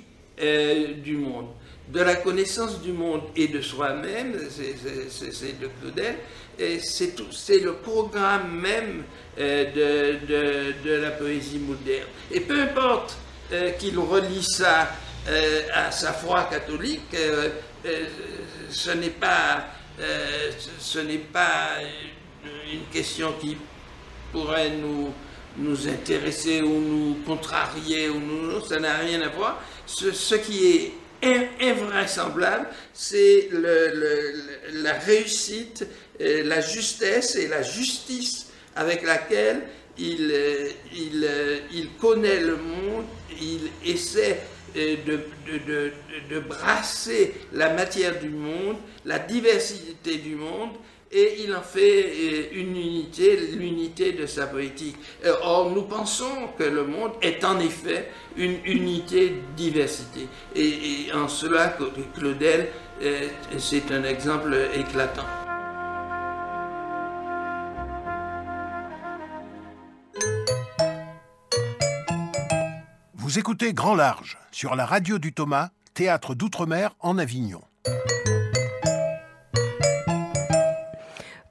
euh, 0.41 0.95
du 0.95 1.17
monde. 1.17 1.49
De 1.89 2.01
la 2.01 2.17
connaissance 2.17 2.81
du 2.81 2.93
monde 2.93 3.23
et 3.37 3.49
de 3.49 3.61
soi-même, 3.61 4.37
c'est 4.51 5.61
de 5.61 5.69
Claudel, 5.81 6.17
c'est 6.83 7.61
le 7.61 7.75
programme 7.75 8.61
même 8.61 9.05
de, 9.39 10.73
de, 10.83 10.93
la 10.93 11.13
poésie 11.13 11.59
moderne. 11.59 12.09
Et 12.33 12.41
peu 12.41 12.61
importe 12.61 13.17
qu'il 13.79 13.99
relie 13.99 14.43
ça 14.43 14.89
euh, 15.29 15.63
à 15.75 15.91
sa 15.91 16.13
foi 16.13 16.45
catholique, 16.49 17.13
euh, 17.15 17.49
euh, 17.85 18.05
ce 18.71 18.91
n'est 18.93 19.11
pas, 19.11 19.67
ce 20.79 21.01
pas 21.33 21.79
une 22.73 22.85
question 22.93 23.35
qui 23.41 23.57
pourrait 24.31 24.71
nous, 24.71 25.13
nous 25.57 25.89
intéresser 25.89 26.63
ou 26.63 26.81
nous 26.81 27.17
contrarier, 27.27 28.09
ou 28.09 28.21
nous, 28.21 28.65
ça 28.65 28.79
n'a 28.79 28.99
rien 28.99 29.21
à 29.23 29.29
voir. 29.29 29.61
Ce, 29.87 30.35
qui 30.37 30.93
est 31.23 31.49
invraisemblable, 31.61 32.69
c'est 32.93 33.49
la 34.73 34.93
réussite, 34.93 35.87
la 36.21 36.61
justesse 36.61 37.35
et 37.35 37.49
la 37.49 37.63
justice 37.63 38.47
avec 38.77 39.03
laquelle 39.03 39.63
il, 39.99 40.33
il 41.73 41.89
connaît 42.01 42.41
le 42.41 42.57
monde, 42.57 43.07
il 43.41 43.71
essaie 43.85 44.41
de, 44.77 45.21
de, 45.67 45.93
de, 46.31 46.41
brasser 46.41 47.33
la 47.53 47.73
matière 47.73 48.21
du 48.21 48.29
monde, 48.29 48.77
la 49.07 49.19
diversité 49.19 50.19
du 50.19 50.35
monde, 50.35 50.73
et 51.11 51.43
il 51.45 51.55
en 51.55 51.63
fait 51.63 52.05
euh, 52.05 52.43
une 52.53 52.77
unité, 52.77 53.37
l'unité 53.57 54.13
de 54.13 54.27
sa 54.27 54.47
poétique. 54.47 54.97
Euh, 55.25 55.35
or, 55.43 55.71
nous 55.71 55.83
pensons 55.83 56.49
que 56.59 56.65
le 56.65 56.85
monde 56.85 57.13
est 57.23 57.43
en 57.45 57.59
effet 57.61 58.11
une 58.37 58.59
unité 58.65 59.35
diversité. 59.57 60.27
Et, 60.55 61.07
en 61.15 61.29
cela, 61.29 61.77
Claudel, 62.15 62.69
euh, 63.03 63.29
c'est 63.59 63.91
un 63.93 64.05
exemple 64.05 64.57
éclatant. 64.75 65.46
Vous 73.37 73.41
écoutez 73.41 73.75
Grand 73.75 73.95
Large 73.95 74.39
sur 74.51 74.77
la 74.77 74.87
radio 74.87 75.19
du 75.19 75.35
Thomas, 75.35 75.69
théâtre 75.93 76.35
d'outre-mer 76.35 76.97
en 77.01 77.19
Avignon. 77.19 77.61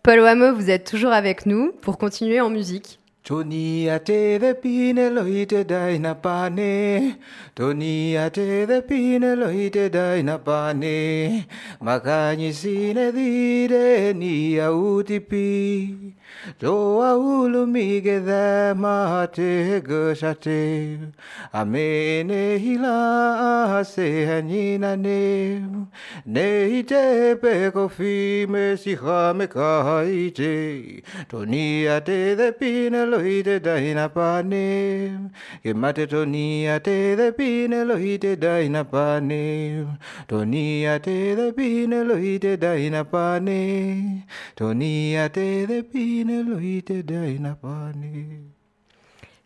Paul 0.02 0.20
Wamo, 0.22 0.56
vous 0.56 0.72
êtes 0.72 0.90
toujours 0.90 1.12
avec 1.12 1.46
nous 1.46 1.74
pour 1.84 2.00
continuer 2.00 2.42
en 2.42 2.50
musique. 2.50 2.98
Tony 3.24 3.88
ate 3.88 4.40
the 4.40 4.54
pine 4.60 5.10
loite 5.10 5.66
daina 5.68 6.16
pane 6.16 7.18
Tony 7.56 8.16
ate 8.18 8.66
the 8.68 8.82
pine 8.88 9.36
loite 9.36 9.90
daina 9.92 10.40
pane 10.40 11.46
Makanyi 11.82 12.54
sine 12.54 13.12
dire 13.12 14.14
ni 14.16 14.60
autipi 14.60 16.14
Toa 16.60 17.18
ulu 17.18 17.66
mige 17.66 18.24
the 18.26 18.74
mate 18.78 19.82
gusate 19.84 21.12
Amene 21.54 22.58
hila 22.58 23.84
se 23.86 24.26
hanina 24.26 24.96
ne 24.96 25.66
Ne 26.26 26.80
ite 26.80 27.36
peko 27.42 27.90
fi 27.90 28.46
me 28.48 28.78
si 28.78 28.96
hame 28.96 29.48
kaite 29.48 31.04
Tony 31.30 31.88
ate 31.88 32.36
the 32.38 32.56
pine 32.58 32.94
Elohite 32.94 33.60
daina 33.60 34.10
pane 34.10 35.32
e 35.64 35.74
mate 35.74 36.08
tonia 36.08 36.82
te 36.82 37.16
de 37.16 37.32
pine 37.32 37.76
Elohite 37.84 38.36
daina 38.38 38.84
pane 38.84 39.98
tonia 40.28 41.02
te 41.02 41.36
de 41.36 41.52
pine 41.52 41.96
Elohite 42.02 42.58
daina 42.58 43.04
pane 43.04 44.26
tonia 44.56 45.30
te 45.32 45.66
de 45.66 45.84
pine 45.84 46.25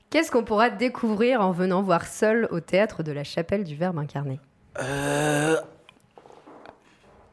Qu'est-ce 0.09 0.31
qu'on 0.31 0.43
pourra 0.43 0.69
découvrir 0.69 1.41
en 1.41 1.51
venant 1.51 1.81
voir 1.81 2.05
seul 2.07 2.47
au 2.51 2.59
théâtre 2.59 3.03
de 3.03 3.11
la 3.11 3.23
chapelle 3.23 3.63
du 3.63 3.75
Verbe 3.75 3.99
incarné? 3.99 4.39
Euh, 4.81 5.57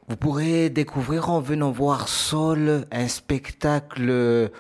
Vous 0.09 0.17
pourrez 0.17 0.69
découvrir 0.69 1.31
en 1.31 1.41
venant 1.41 1.71
voir 1.71 2.09
seul 2.09 2.87
un 2.91 3.09
spectacle 3.09 4.51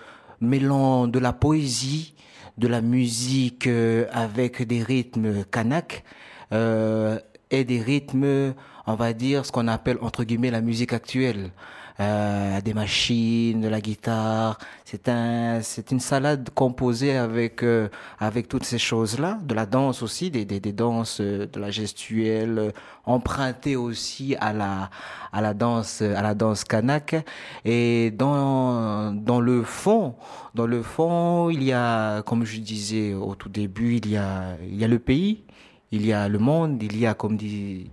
mêlant 0.41 1.09
de 1.09 1.19
la 1.19 1.33
poésie, 1.33 2.15
de 2.57 2.69
la 2.69 2.81
musique 2.81 3.67
euh, 3.67 4.07
avec 4.13 4.63
des 4.63 4.83
rythmes 4.83 5.45
kanak 5.45 6.05
euh, 6.53 7.19
et 7.51 7.65
des 7.65 7.81
rythmes, 7.81 8.55
on 8.87 8.95
va 8.95 9.13
dire, 9.13 9.45
ce 9.45 9.53
qu'on 9.53 9.69
appelle 9.69 9.99
entre 10.01 10.25
guillemets 10.25 10.51
la 10.51 10.61
musique 10.61 10.93
actuelle. 10.93 11.51
Euh, 11.99 12.61
des 12.61 12.75
machines, 12.75 13.63
de 13.63 13.69
la 13.69 13.81
guitare. 13.81 14.59
C'est 14.85 15.09
un, 15.09 15.63
c'est 15.63 15.93
une 15.93 16.01
salade 16.01 16.51
composée 16.55 17.17
avec 17.17 17.63
euh, 17.63 17.89
avec 18.19 18.49
toutes 18.49 18.65
ces 18.65 18.77
choses-là, 18.79 19.39
de 19.43 19.55
la 19.55 19.65
danse 19.65 20.03
aussi, 20.03 20.31
des, 20.31 20.45
des, 20.45 20.61
des 20.61 20.73
danses, 20.75 21.23
euh, 21.23 21.47
de 21.51 21.59
la 21.59 21.71
gestuelle, 21.71 22.75
empruntée 23.07 23.77
aussi 23.77 24.37
à 24.41 24.53
la 24.53 24.91
à 25.33 25.41
la 25.41 25.55
danse 25.55 26.03
à 26.03 26.21
la 26.21 26.35
danse 26.35 26.65
kanak. 26.65 27.17
Et 27.65 28.11
dans 28.11 29.13
dans 29.13 29.41
le 29.41 29.63
fond, 29.63 30.17
dans 30.55 30.67
le 30.67 30.83
fond, 30.83 31.49
il 31.49 31.63
y 31.63 31.73
a, 31.73 32.21
comme 32.23 32.45
je 32.45 32.59
disais 32.61 33.15
au 33.15 33.35
tout 33.35 33.49
début, 33.49 33.97
il 33.97 34.11
y 34.11 34.19
a 34.19 34.57
il 34.69 34.77
y 34.77 34.85
a 34.85 34.89
le 34.89 34.99
pays, 34.99 35.45
il 35.93 36.05
y 36.05 36.13
a 36.13 36.29
le 36.29 36.39
monde, 36.39 36.83
il 36.83 36.99
y 36.99 37.07
a 37.07 37.15
comme 37.15 37.39
dit 37.39 37.91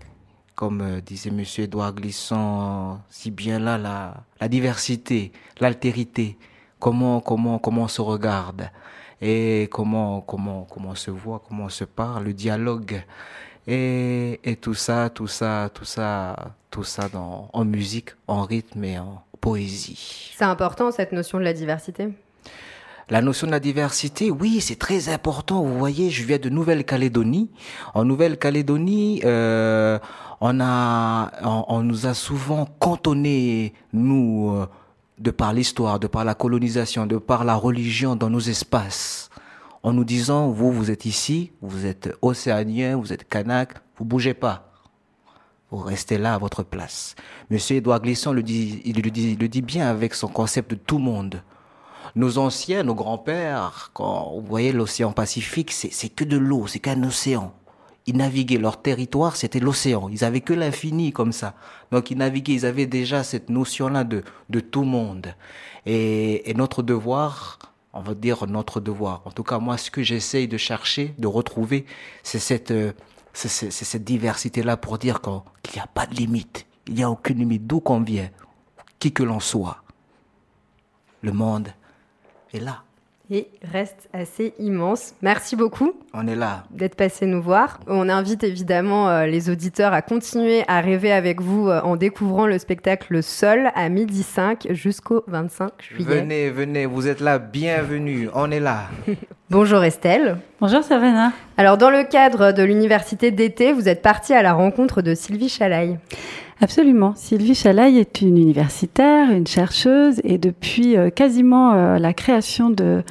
comme 0.56 0.82
euh, 0.82 1.02
disait 1.02 1.32
Monsieur 1.32 1.66
Edouard 1.66 1.94
Glissant 1.94 3.02
si 3.10 3.32
bien 3.32 3.60
là, 3.60 3.78
la, 3.78 4.48
diversité, 4.48 5.32
l'altérité, 5.60 6.38
comment, 6.80 7.20
comment, 7.22 7.60
comment 7.60 7.84
on 7.84 7.88
se 7.88 8.02
regarde 8.02 8.70
et 9.22 9.70
comment, 9.72 10.22
comment, 10.22 10.68
comment 10.70 10.90
on 10.90 10.96
se 10.96 11.12
voit, 11.12 11.42
comment 11.48 11.66
on 11.66 11.70
se 11.70 11.86
parle, 11.86 12.26
le 12.26 12.34
dialogue 12.34 13.04
et, 13.68 14.40
et 14.44 14.56
tout 14.58 14.74
ça, 14.74 15.10
tout 15.10 15.28
ça, 15.28 15.70
tout 15.74 15.86
ça, 15.86 16.36
tout 16.70 16.84
ça 16.84 17.08
dans, 17.08 17.50
en 17.54 17.66
musique, 17.66 18.10
en 18.28 18.44
rythme 18.44 18.84
et 18.84 19.00
en 19.00 19.24
poésie. 19.40 20.34
C'est 20.36 20.44
important 20.44 20.92
cette 20.92 21.12
notion 21.12 21.38
de 21.38 21.44
la 21.44 21.54
diversité? 21.54 22.10
La 23.10 23.22
notion 23.22 23.48
de 23.48 23.52
la 23.52 23.60
diversité, 23.60 24.32
oui, 24.32 24.62
c'est 24.62 24.78
très 24.78 25.10
important. 25.10 25.62
Vous 25.62 25.78
voyez, 25.78 26.10
je 26.10 26.24
viens 26.24 26.38
de 26.38 26.50
Nouvelle-Calédonie. 26.50 27.52
En 27.94 28.06
Nouvelle-Calédonie, 28.06 29.22
euh, 29.26 30.00
on 30.40 30.60
a, 30.62 31.32
on, 31.44 31.84
nous 31.84 32.06
a 32.06 32.14
souvent 32.14 32.66
cantonné, 32.80 33.74
nous, 33.92 34.52
euh, 34.56 34.68
de 35.20 35.32
par 35.32 35.54
l'histoire, 35.54 36.00
de 36.00 36.08
par 36.08 36.24
la 36.24 36.34
colonisation, 36.34 37.06
de 37.06 37.18
par 37.18 37.44
la 37.44 37.56
religion 37.56 38.16
dans 38.16 38.30
nos 38.30 38.40
espaces, 38.40 39.30
en 39.84 39.92
nous 39.92 40.06
disant, 40.06 40.50
vous, 40.50 40.72
vous 40.72 40.90
êtes 40.90 41.06
ici, 41.06 41.52
vous 41.62 41.86
êtes 41.86 42.10
océanien, 42.22 42.96
vous 42.96 43.12
êtes 43.12 43.28
kanak, 43.28 43.74
vous 43.98 44.06
bougez 44.06 44.34
pas. 44.34 44.70
Vous 45.72 45.80
restez 45.80 46.18
là 46.18 46.36
à 46.36 46.38
votre 46.38 46.64
place. 46.64 47.16
Monsieur 47.50 47.78
Edouard 47.78 48.00
Glisson 48.00 48.32
le 48.32 48.44
dit, 48.44 48.82
il 48.86 49.02
le 49.02 49.10
dit, 49.12 49.32
il 49.32 49.40
le 49.40 49.48
dit 49.50 49.62
bien 49.62 49.90
avec 49.90 50.14
son 50.14 50.28
concept 50.28 50.72
de 50.72 50.76
tout 50.76 51.00
monde. 51.00 51.42
Nos 52.16 52.38
anciens, 52.38 52.84
nos 52.84 52.94
grands-pères, 52.94 53.90
quand 53.94 54.34
vous 54.36 54.46
voyez 54.46 54.72
l'océan 54.72 55.14
Pacifique, 55.14 55.72
c'est 55.72 56.10
que 56.10 56.24
de 56.24 56.38
l'eau, 56.38 56.68
c'est 56.68 56.80
qu'un 56.80 57.02
océan. 57.04 57.54
Ils 58.06 58.18
naviguaient, 58.18 58.60
leur 58.60 58.82
territoire, 58.82 59.36
c'était 59.36 59.60
l'océan. 59.60 60.10
Ils 60.10 60.24
avaient 60.24 60.42
que 60.42 60.54
l'infini 60.54 61.12
comme 61.12 61.32
ça. 61.32 61.56
Donc 61.92 62.12
ils 62.12 62.18
naviguaient, 62.18 62.54
ils 62.54 62.66
avaient 62.68 62.86
déjà 62.86 63.24
cette 63.24 63.50
notion-là 63.50 64.04
de, 64.04 64.24
de 64.50 64.60
tout 64.60 64.84
monde. 64.84 65.34
Et, 65.88 66.54
notre 66.56 66.84
devoir, 66.84 67.58
on 67.94 68.02
va 68.02 68.14
dire 68.14 68.46
notre 68.46 68.80
devoir. 68.80 69.22
En 69.26 69.32
tout 69.32 69.44
cas, 69.44 69.58
moi, 69.58 69.78
ce 69.78 69.90
que 69.90 70.04
j'essaye 70.04 70.48
de 70.48 70.58
chercher, 70.58 71.16
de 71.18 71.28
retrouver, 71.28 71.86
c'est 72.22 72.40
cette, 72.40 72.72
euh, 72.72 72.92
diversité-là 73.96 74.78
pour 74.78 75.00
dire 75.00 75.20
qu'il 75.22 75.74
n'y 75.76 75.82
a 75.82 75.88
pas 75.88 76.06
de 76.06 76.14
limite. 76.14 76.68
Il 76.88 76.94
n'y 76.94 77.04
a 77.04 77.10
aucune 77.10 77.40
limite 77.40 77.66
d'où 77.66 77.80
qu'on 77.80 78.02
vient, 78.02 78.30
qui 79.00 79.12
que 79.12 79.24
l'on 79.24 79.40
soit. 79.40 79.78
Le 81.22 81.32
monde 81.32 81.70
est 82.54 82.60
là 82.60 82.84
et 83.32 83.48
reste 83.72 84.10
assez 84.14 84.54
immense. 84.60 85.14
Merci 85.22 85.56
beaucoup. 85.56 85.94
On 86.14 86.28
est 86.28 86.36
là. 86.36 86.66
D'être 86.72 86.96
passé 86.96 87.26
nous 87.26 87.42
voir. 87.42 87.80
On 87.88 88.10
invite 88.10 88.44
évidemment 88.44 89.10
euh, 89.10 89.26
les 89.26 89.50
auditeurs 89.50 89.94
à 89.94 90.02
continuer 90.02 90.64
à 90.68 90.82
rêver 90.82 91.12
avec 91.12 91.42
vous 91.42 91.70
euh, 91.70 91.82
en 91.82 91.96
découvrant 91.96 92.46
le 92.48 92.60
spectacle 92.60 93.24
Sol 93.24 93.72
à 93.76 93.90
midi 93.90 94.24
5 94.24 94.68
jusqu'au 94.72 95.24
25 95.28 95.72
juillet. 95.80 96.22
Venez, 96.22 96.50
venez, 96.50 96.86
vous 96.86 97.08
êtes 97.08 97.22
là, 97.22 97.40
bienvenue. 97.40 98.30
On 98.34 98.52
est 98.52 98.60
là. 98.60 98.90
Bonjour 99.50 99.84
Estelle. 99.84 100.38
Bonjour 100.60 100.84
Savannah. 100.84 101.32
Alors 101.58 101.78
dans 101.78 101.90
le 101.90 102.04
cadre 102.04 102.52
de 102.52 102.64
l'université 102.64 103.32
d'été, 103.32 103.72
vous 103.72 103.88
êtes 103.88 104.02
partie 104.02 104.34
à 104.34 104.42
la 104.42 104.54
rencontre 104.54 105.02
de 105.02 105.16
Sylvie 105.16 105.50
Chalaille. 105.50 105.98
Absolument. 106.62 107.14
Sylvie 107.16 107.56
Chalaille 107.56 107.98
est 107.98 108.22
une 108.22 108.38
universitaire, 108.38 109.32
une 109.32 109.48
chercheuse, 109.48 110.22
et 110.24 110.38
depuis 110.38 110.96
euh, 110.96 111.10
quasiment 111.10 111.74
euh, 111.74 111.98
la 111.98 112.14
création 112.14 112.70
de 112.70 113.04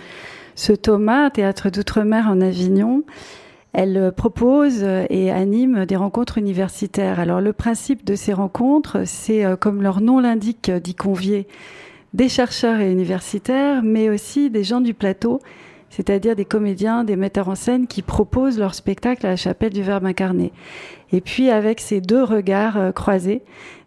ce 0.54 0.72
Thomas, 0.72 1.30
Théâtre 1.30 1.70
d'Outre-mer 1.70 2.28
en 2.28 2.40
Avignon, 2.40 3.02
elle 3.72 3.96
euh, 3.96 4.10
propose 4.10 4.82
et 4.82 5.30
anime 5.30 5.86
des 5.86 5.96
rencontres 5.96 6.38
universitaires. 6.38 7.18
Alors 7.18 7.40
le 7.40 7.52
principe 7.52 8.04
de 8.04 8.14
ces 8.14 8.32
rencontres, 8.32 9.02
c'est, 9.06 9.44
comme 9.58 9.82
leur 9.82 10.00
nom 10.00 10.20
l'indique, 10.20 10.70
d'y 10.70 10.94
convier 10.94 11.46
des 12.14 12.28
chercheurs 12.28 12.80
et 12.80 12.92
universitaires, 12.92 13.82
mais 13.82 14.10
aussi 14.10 14.50
des 14.50 14.64
gens 14.64 14.80
du 14.80 14.94
plateau 14.94 15.40
c'est-à-dire 15.92 16.34
des 16.34 16.46
comédiens, 16.46 17.04
des 17.04 17.16
metteurs 17.16 17.50
en 17.50 17.54
scène 17.54 17.86
qui 17.86 18.00
proposent 18.00 18.58
leur 18.58 18.74
spectacle 18.74 19.26
à 19.26 19.30
la 19.30 19.36
chapelle 19.36 19.74
du 19.74 19.82
Verbe 19.82 20.06
incarné. 20.06 20.50
Et 21.12 21.20
puis 21.20 21.50
avec 21.50 21.80
ces 21.80 22.00
deux 22.00 22.24
regards 22.24 22.78
euh, 22.78 22.92
croisés, 22.92 23.42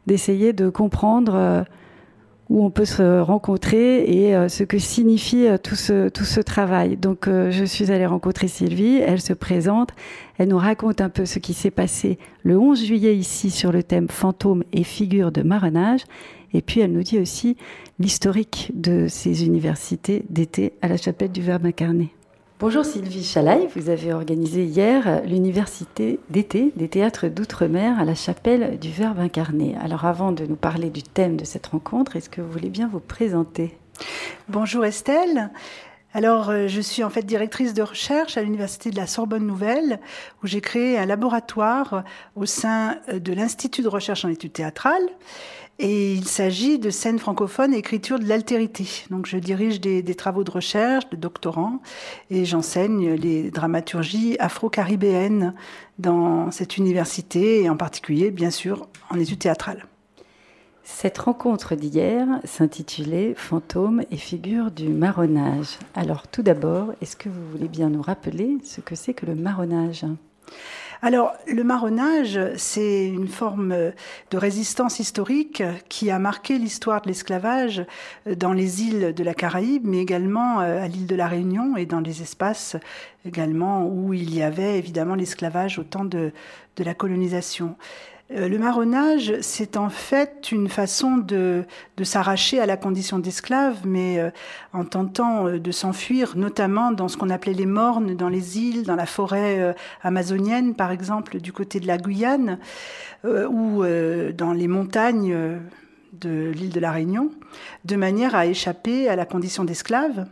d'essayer 0.06 0.54
de 0.54 0.70
comprendre 0.70 1.34
euh, 1.34 1.64
où 2.52 2.64
on 2.64 2.70
peut 2.70 2.86
se 2.86 3.20
rencontrer 3.20 4.04
et 4.04 4.36
euh, 4.36 4.50
ce 4.50 4.64
que 4.64 4.78
signifie 4.78 5.48
tout 5.64 5.74
ce, 5.74 6.10
tout 6.10 6.26
ce 6.26 6.40
travail. 6.40 6.96
Donc 6.96 7.28
je 7.28 7.66
suis 7.66 7.92
allée 7.92 8.06
rencontrer 8.06 8.48
Sylvie, 8.48 8.98
elle 8.98 9.20
se 9.20 9.34
présente, 9.34 9.90
elle 10.38 10.50
nous 10.50 10.60
raconte 10.60 11.02
un 11.02 11.10
peu 11.10 11.26
ce 11.26 11.40
qui 11.40 11.56
s'est 11.56 11.72
passé 11.72 12.20
le 12.44 12.60
11 12.60 12.86
juillet 12.86 13.18
ici 13.18 13.50
sur 13.50 13.72
le 13.72 13.82
thème 13.82 14.10
fantômes 14.10 14.64
et 14.74 14.84
figures 14.84 15.32
de 15.32 15.42
marronnage. 15.42 16.02
Et 16.56 16.62
puis 16.62 16.80
elle 16.80 16.94
nous 16.94 17.04
dit 17.04 17.20
aussi 17.20 17.58
l'historique 18.00 18.72
de 18.74 19.08
ces 19.10 19.46
universités 19.46 20.24
d'été 20.30 20.72
à 20.82 20.88
la 20.88 20.96
chapelle 20.96 21.30
du 21.34 21.42
Verbe 21.42 21.66
incarné. 21.66 22.12
Bonjour 22.62 22.86
Sylvie 22.86 23.26
Chalaille, 23.26 23.68
vous 23.76 23.90
avez 23.90 24.14
organisé 24.14 24.64
hier 24.64 25.22
l'université 25.26 26.18
d'été 26.30 26.72
des 26.78 26.88
théâtres 26.88 27.28
d'outre-mer 27.28 28.00
à 28.00 28.06
la 28.06 28.16
chapelle 28.16 28.80
du 28.80 28.90
Verbe 28.90 29.20
incarné. 29.20 29.76
Alors 29.82 30.06
avant 30.06 30.32
de 30.32 30.46
nous 30.46 30.56
parler 30.56 30.90
du 30.90 31.04
thème 31.04 31.36
de 31.36 31.44
cette 31.44 31.68
rencontre, 31.68 32.16
est-ce 32.16 32.30
que 32.30 32.40
vous 32.40 32.50
voulez 32.50 32.70
bien 32.70 32.88
vous 32.88 33.02
présenter? 33.02 33.78
Bonjour 34.48 34.86
Estelle. 34.86 35.52
Alors, 36.14 36.50
euh, 36.50 36.70
je 36.70 36.80
suis 36.80 37.04
en 37.04 37.10
fait 37.10 37.24
directrice 37.24 37.74
de 37.74 37.82
recherche 37.82 38.38
à 38.38 38.42
l'Université 38.42 38.90
de 38.90 38.96
la 38.96 39.06
Sorbonne 39.06 39.46
Nouvelle, 39.46 40.00
où 40.42 40.48
j'ai 40.48 40.62
créé 40.62 40.98
un 40.98 41.06
laboratoire 41.06 42.06
au 42.38 42.46
sein 42.46 43.00
euh, 43.10 43.20
de 43.20 43.34
l'Institut 43.34 43.82
de 43.82 43.90
recherche 43.90 44.24
en 44.24 44.30
études 44.30 44.54
théâtrales. 44.54 45.10
Et 45.78 46.14
il 46.14 46.26
s'agit 46.26 46.80
de 46.80 46.90
scènes 46.90 47.20
francophones 47.20 47.74
et 47.74 47.78
écriture 47.78 48.18
de 48.18 48.26
l'altérité. 48.26 48.86
Donc 49.10 49.26
je 49.26 49.38
dirige 49.38 49.82
des, 49.82 50.16
travaux 50.16 50.46
de 50.46 50.52
recherche, 50.52 51.10
de 51.10 51.18
doctorants, 51.18 51.82
et 52.30 52.46
j'enseigne 52.46 53.14
les 53.14 53.52
dramaturgies 53.52 54.38
afro-caribéennes 54.40 55.54
dans 56.00 56.50
cette 56.52 56.78
université, 56.78 57.64
et 57.64 57.70
en 57.70 57.76
particulier, 57.76 58.32
bien 58.32 58.52
sûr, 58.52 58.88
en 59.10 59.20
études 59.20 59.40
théâtrales. 59.40 59.86
Cette 60.88 61.18
rencontre 61.18 61.76
d'hier 61.76 62.28
s'intitulait 62.44 63.34
Fantômes 63.36 64.04
et 64.12 64.18
figures 64.18 64.72
du 64.72 64.90
marronnage. 64.90 65.80
Alors 65.96 66.28
tout 66.28 66.44
d'abord, 66.44 66.94
est-ce 67.02 67.18
que 67.18 67.28
vous 67.28 67.50
voulez 67.52 67.68
bien 67.68 67.90
nous 67.90 68.04
rappeler 68.04 68.60
ce 68.64 68.82
que 68.82 68.96
c'est 68.96 69.16
que 69.16 69.26
le 69.26 69.34
marronnage? 69.34 70.06
Alors, 71.06 71.34
le 71.46 71.64
marronnage, 71.64 72.40
c'est 72.58 73.06
une 73.06 73.28
forme 73.28 73.76
de 74.32 74.38
résistance 74.40 74.98
historique 74.98 75.62
qui 75.88 76.10
a 76.10 76.18
marqué 76.18 76.58
l'histoire 76.58 77.00
de 77.04 77.10
l'esclavage 77.10 77.86
dans 78.26 78.54
les 78.54 78.82
îles 78.82 79.14
de 79.14 79.24
la 79.24 79.36
Caraïbe, 79.36 79.84
mais 79.86 80.00
également 80.00 80.62
euh, 80.62 80.82
à 80.82 80.88
l'île 80.88 81.06
de 81.06 81.16
la 81.16 81.28
Réunion 81.28 81.78
et 81.78 81.86
dans 81.86 82.00
les 82.00 82.24
espaces 82.24 82.76
également 83.24 83.86
où 83.86 84.16
il 84.16 84.34
y 84.34 84.42
avait 84.42 84.80
évidemment 84.80 85.14
l'esclavage 85.14 85.78
au 85.78 85.84
temps 85.84 86.06
de 86.06 86.32
la 86.80 86.96
colonisation. 86.96 87.76
Euh, 88.32 88.48
le 88.48 88.58
marronnage, 88.58 89.34
c'est 89.42 89.78
en 89.78 89.90
fait 89.90 90.52
une 90.52 90.68
façon 90.68 91.18
de, 91.18 91.64
s'arracher 92.02 92.60
à 92.60 92.66
la 92.66 92.76
condition 92.76 93.20
d'esclave, 93.20 93.82
mais 93.86 94.20
euh, 94.20 94.32
en 94.74 94.84
tentant 94.84 95.48
euh, 95.48 95.60
de 95.60 95.72
s'enfuir, 95.72 96.36
notamment 96.36 96.92
dans 96.92 97.08
ce 97.08 97.18
qu'on 97.18 97.30
appelait 97.30 97.54
les 97.54 97.68
mornes, 97.68 98.16
dans 98.16 98.30
les 98.30 98.58
îles, 98.58 98.84
dans 98.84 98.96
la 98.96 99.06
forêt 99.06 99.76
amazonienne, 100.02 100.74
par 100.74 100.92
exemple, 100.92 101.40
du 101.40 101.54
côté 101.54 101.80
de 101.80 101.88
la 101.88 101.98
Guyane, 101.98 102.58
ou 103.24 103.84
dans 104.34 104.54
les 104.54 104.68
montagnes 104.68 105.60
de 106.14 106.52
l'île 106.54 106.70
de 106.70 106.80
la 106.80 106.92
Réunion, 106.92 107.32
de 107.86 107.96
manière 107.96 108.36
à 108.36 108.46
échapper 108.46 109.10
à 109.10 109.16
la 109.16 109.26
condition 109.26 109.64
d'esclave. 109.64 110.28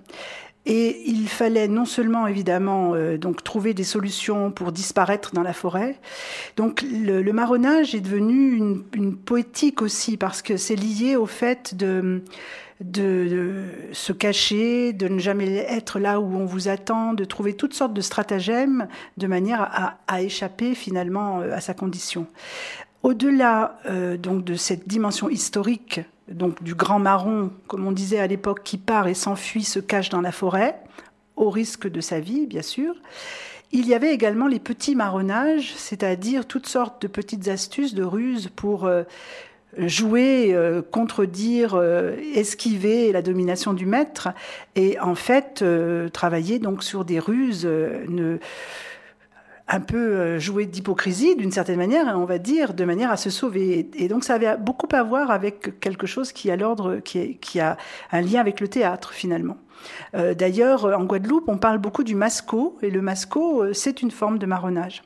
Et 0.65 1.09
il 1.09 1.27
fallait 1.27 1.67
non 1.67 1.83
seulement 1.83 2.25
évidemment 2.25 2.93
euh, 2.93 3.17
donc 3.17 3.43
trouver 3.43 3.73
des 3.73 3.83
solutions 3.83 4.49
pour 4.49 4.71
disparaître 4.71 5.33
dans 5.33 5.41
la 5.41 5.51
forêt. 5.51 5.99
Donc 6.55 6.83
le, 6.83 7.21
marronnage 7.33 7.93
est 7.95 7.99
devenu 8.01 8.55
une, 8.93 9.17
poétique 9.17 9.81
aussi 9.81 10.15
parce 10.15 10.41
que 10.41 10.55
c'est 10.55 10.75
lié 10.75 11.17
au 11.17 11.25
fait 11.25 11.75
de, 11.75 12.21
se 13.91 14.13
cacher, 14.13 14.93
de 14.93 15.09
ne 15.09 15.19
jamais 15.19 15.57
être 15.57 15.99
là 15.99 16.21
où 16.21 16.33
on 16.35 16.45
vous 16.45 16.69
attend, 16.69 17.13
de 17.13 17.25
trouver 17.25 17.53
toutes 17.55 17.73
sortes 17.73 17.93
de 17.93 18.01
stratagèmes 18.01 18.87
de 19.17 19.27
manière 19.27 19.61
à, 19.61 19.97
à 20.07 20.21
échapper 20.21 20.75
finalement 20.75 21.41
euh, 21.41 21.51
à 21.53 21.59
sa 21.59 21.73
condition. 21.73 22.25
Au-delà 23.03 23.79
euh, 23.85 24.15
donc 24.15 24.45
de 24.45 24.55
cette 24.55 24.87
dimension 24.87 25.29
historique 25.29 25.99
du 26.61 26.73
grand 26.73 26.99
marron, 26.99 27.51
comme 27.67 27.85
on 27.85 27.91
disait 27.91 28.19
à 28.19 28.27
l'époque, 28.27 28.61
qui 28.63 28.77
part 28.77 29.09
et 29.09 29.13
s'enfuit, 29.13 29.65
se 29.65 29.79
cache 29.79 30.09
dans 30.09 30.21
la 30.21 30.31
forêt, 30.31 30.79
au 31.35 31.49
risque 31.49 31.89
de 31.89 31.99
sa 31.99 32.21
vie, 32.21 32.47
bien 32.47 32.61
sûr. 32.61 32.95
Il 33.73 33.85
y 33.87 33.93
avait 33.93 34.13
également 34.13 34.47
les 34.47 34.59
petits 34.59 34.95
marronnages, 34.95 35.73
c'est-à-dire 35.75 36.47
toutes 36.47 36.67
sortes 36.67 37.01
de 37.01 37.07
petites 37.07 37.49
astuces, 37.49 37.93
de 37.93 38.03
ruses 38.03 38.49
pour 38.55 38.85
euh, 38.85 39.03
jouer, 39.77 40.53
euh, 40.53 40.81
contredire, 40.81 41.77
esquiver 42.35 43.11
la 43.11 43.21
domination 43.21 43.73
du 43.73 43.85
maître, 43.85 44.29
et 44.75 44.97
en 45.01 45.15
fait 45.15 45.63
travailler 46.13 46.57
donc 46.57 46.83
sur 46.83 47.03
des 47.03 47.19
ruses, 47.19 47.67
un 49.73 49.79
peu 49.79 49.97
euh, 49.97 50.39
joué 50.39 50.67
d'hypocrisie 50.67 51.35
d'une 51.35 51.51
certaine 51.51 51.77
manière, 51.77 52.13
on 52.15 52.25
va 52.25 52.37
dire, 52.37 52.75
de 52.75 52.85
manière 52.85 53.11
à 53.11 53.17
se 53.17 53.31
sauver. 53.31 53.89
Et 53.95 54.07
donc 54.07 54.23
ça 54.23 54.35
avait 54.35 54.55
beaucoup 54.55 54.87
à 54.91 55.01
voir 55.01 55.31
avec 55.31 55.79
quelque 55.79 56.05
chose 56.05 56.31
qui 56.31 56.51
a 56.51 56.55
l'ordre, 56.55 56.99
qui, 56.99 57.37
qui, 57.37 57.59
a 57.59 57.77
un 58.11 58.21
lien 58.21 58.39
avec 58.39 58.59
le 58.59 58.67
théâtre 58.67 59.13
finalement. 59.13 59.57
Euh, 60.15 60.35
d'ailleurs, 60.35 60.85
en 60.85 61.05
Guadeloupe, 61.05 61.45
on 61.47 61.57
parle 61.57 61.79
beaucoup 61.79 62.03
du 62.03 62.13
masco, 62.13 62.77
et 62.83 62.91
le 62.91 63.01
masco, 63.01 63.63
euh, 63.63 63.73
c'est 63.73 64.03
une 64.03 64.11
forme 64.11 64.37
de 64.37 64.45
marronnage. 64.45 65.01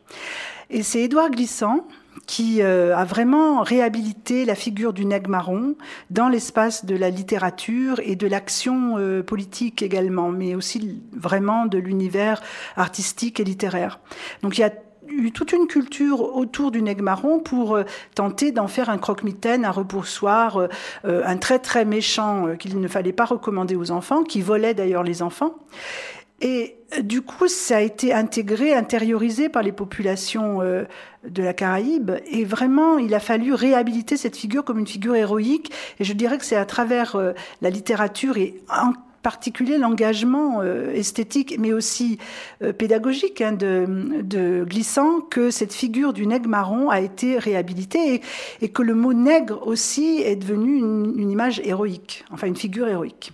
Et 0.69 0.83
c'est 0.83 0.99
Édouard 0.99 1.31
Glissant 1.31 1.87
qui 2.25 2.61
a 2.61 3.05
vraiment 3.05 3.61
réhabilité 3.61 4.45
la 4.45 4.55
figure 4.55 4.93
du 4.93 5.05
nègre 5.05 5.29
marron 5.29 5.75
dans 6.09 6.29
l'espace 6.29 6.85
de 6.85 6.95
la 6.95 7.09
littérature 7.09 7.99
et 8.03 8.15
de 8.15 8.27
l'action 8.27 8.95
politique 9.25 9.81
également, 9.81 10.29
mais 10.29 10.55
aussi 10.55 11.01
vraiment 11.13 11.65
de 11.65 11.77
l'univers 11.77 12.41
artistique 12.75 13.39
et 13.39 13.43
littéraire. 13.43 13.99
Donc 14.41 14.57
il 14.57 14.61
y 14.61 14.63
a 14.63 14.71
eu 15.09 15.31
toute 15.31 15.53
une 15.53 15.67
culture 15.67 16.35
autour 16.35 16.71
du 16.71 16.81
nègre 16.81 17.03
marron 17.03 17.39
pour 17.39 17.75
euh, 17.75 17.83
tenter 18.15 18.51
d'en 18.51 18.67
faire 18.67 18.89
un 18.89 18.97
croque-mitaine, 18.97 19.65
un 19.65 19.71
repoussoir, 19.71 20.57
euh, 20.57 20.67
euh, 21.05 21.23
un 21.25 21.37
très 21.37 21.59
très 21.59 21.85
méchant 21.85 22.55
qu'il 22.59 22.79
ne 22.79 22.87
fallait 22.87 23.13
pas 23.13 23.25
recommander 23.25 23.75
aux 23.75 23.91
enfants, 23.91 24.23
qui 24.23 24.41
volait 24.41 24.73
d'ailleurs 24.73 25.03
les 25.03 25.21
enfants. 25.21 25.55
Et 26.41 26.75
du 27.01 27.21
coup, 27.21 27.47
ça 27.47 27.77
a 27.77 27.81
été 27.81 28.13
intégré, 28.13 28.73
intériorisé 28.73 29.49
par 29.49 29.63
les 29.63 29.71
populations 29.71 30.59
de 30.59 31.43
la 31.43 31.53
Caraïbe. 31.53 32.11
Et 32.31 32.45
vraiment, 32.45 32.99
il 32.99 33.13
a 33.15 33.19
fallu 33.19 33.53
réhabiliter 33.53 34.17
cette 34.17 34.37
figure 34.37 34.63
comme 34.63 34.79
une 34.79 34.87
figure 34.87 35.15
héroïque. 35.15 35.71
Et 35.99 36.03
je 36.03 36.13
dirais 36.13 36.37
que 36.37 36.45
c'est 36.45 36.55
à 36.55 36.65
travers 36.65 37.17
la 37.61 37.69
littérature 37.71 38.37
et 38.37 38.61
en 38.69 38.93
particulier 39.27 39.77
l'engagement 39.77 40.61
euh, 40.61 40.93
esthétique, 40.93 41.57
mais 41.59 41.73
aussi 41.73 42.17
euh, 42.63 42.71
pédagogique 42.71 43.41
hein, 43.41 43.51
de, 43.51 44.63
Glissant, 44.65 45.19
que 45.19 45.51
cette 45.51 45.73
figure 45.73 46.13
du 46.13 46.25
nègre 46.25 46.47
marron 46.47 46.89
a 46.89 47.01
été 47.01 47.37
réhabilitée 47.37 48.21
et, 48.61 48.69
que 48.69 48.81
le 48.81 48.95
mot 48.95 49.11
nègre 49.11 49.67
aussi 49.67 50.21
est 50.23 50.37
devenu 50.37 50.77
une 50.77 51.29
image 51.29 51.61
héroïque, 51.65 52.23
enfin 52.31 52.47
une 52.47 52.55
figure 52.55 52.87
héroïque. 52.87 53.33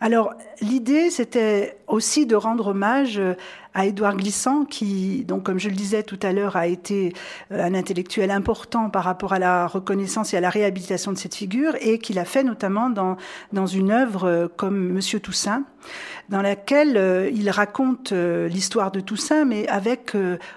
Alors 0.00 0.34
l'idée, 0.60 1.10
c'était 1.10 1.76
aussi 1.88 2.26
de 2.26 2.36
rendre 2.36 2.68
hommage 2.68 3.18
euh, 3.18 3.34
à 3.74 3.86
Édouard 3.86 4.16
Glissant, 4.16 4.64
qui, 4.64 5.24
donc, 5.24 5.42
comme 5.42 5.58
je 5.58 5.68
le 5.68 5.74
disais 5.74 6.02
tout 6.02 6.18
à 6.22 6.32
l'heure, 6.32 6.56
a 6.56 6.66
été 6.66 7.12
euh, 7.52 7.64
un 7.64 7.74
intellectuel 7.74 8.30
important 8.30 8.90
par 8.90 9.04
rapport 9.04 9.32
à 9.32 9.38
la 9.38 9.66
reconnaissance 9.66 10.34
et 10.34 10.36
à 10.36 10.40
la 10.40 10.50
réhabilitation 10.50 11.12
de 11.12 11.18
cette 11.18 11.34
figure, 11.34 11.74
et 11.80 11.98
qu'il 11.98 12.18
a 12.18 12.24
fait 12.24 12.44
notamment 12.44 12.90
dans, 12.90 13.16
dans 13.52 13.66
une 13.66 13.90
œuvre 13.90 14.24
euh, 14.24 14.48
comme 14.56 14.78
Monsieur 14.78 15.20
Toussaint, 15.20 15.64
dans 16.28 16.42
laquelle 16.42 16.96
euh, 16.96 17.30
il 17.32 17.50
raconte 17.50 18.12
l'histoire 18.12 18.90
de 18.90 19.00
Toussaint, 19.00 19.44
mais 19.44 19.66
avec 19.68 20.12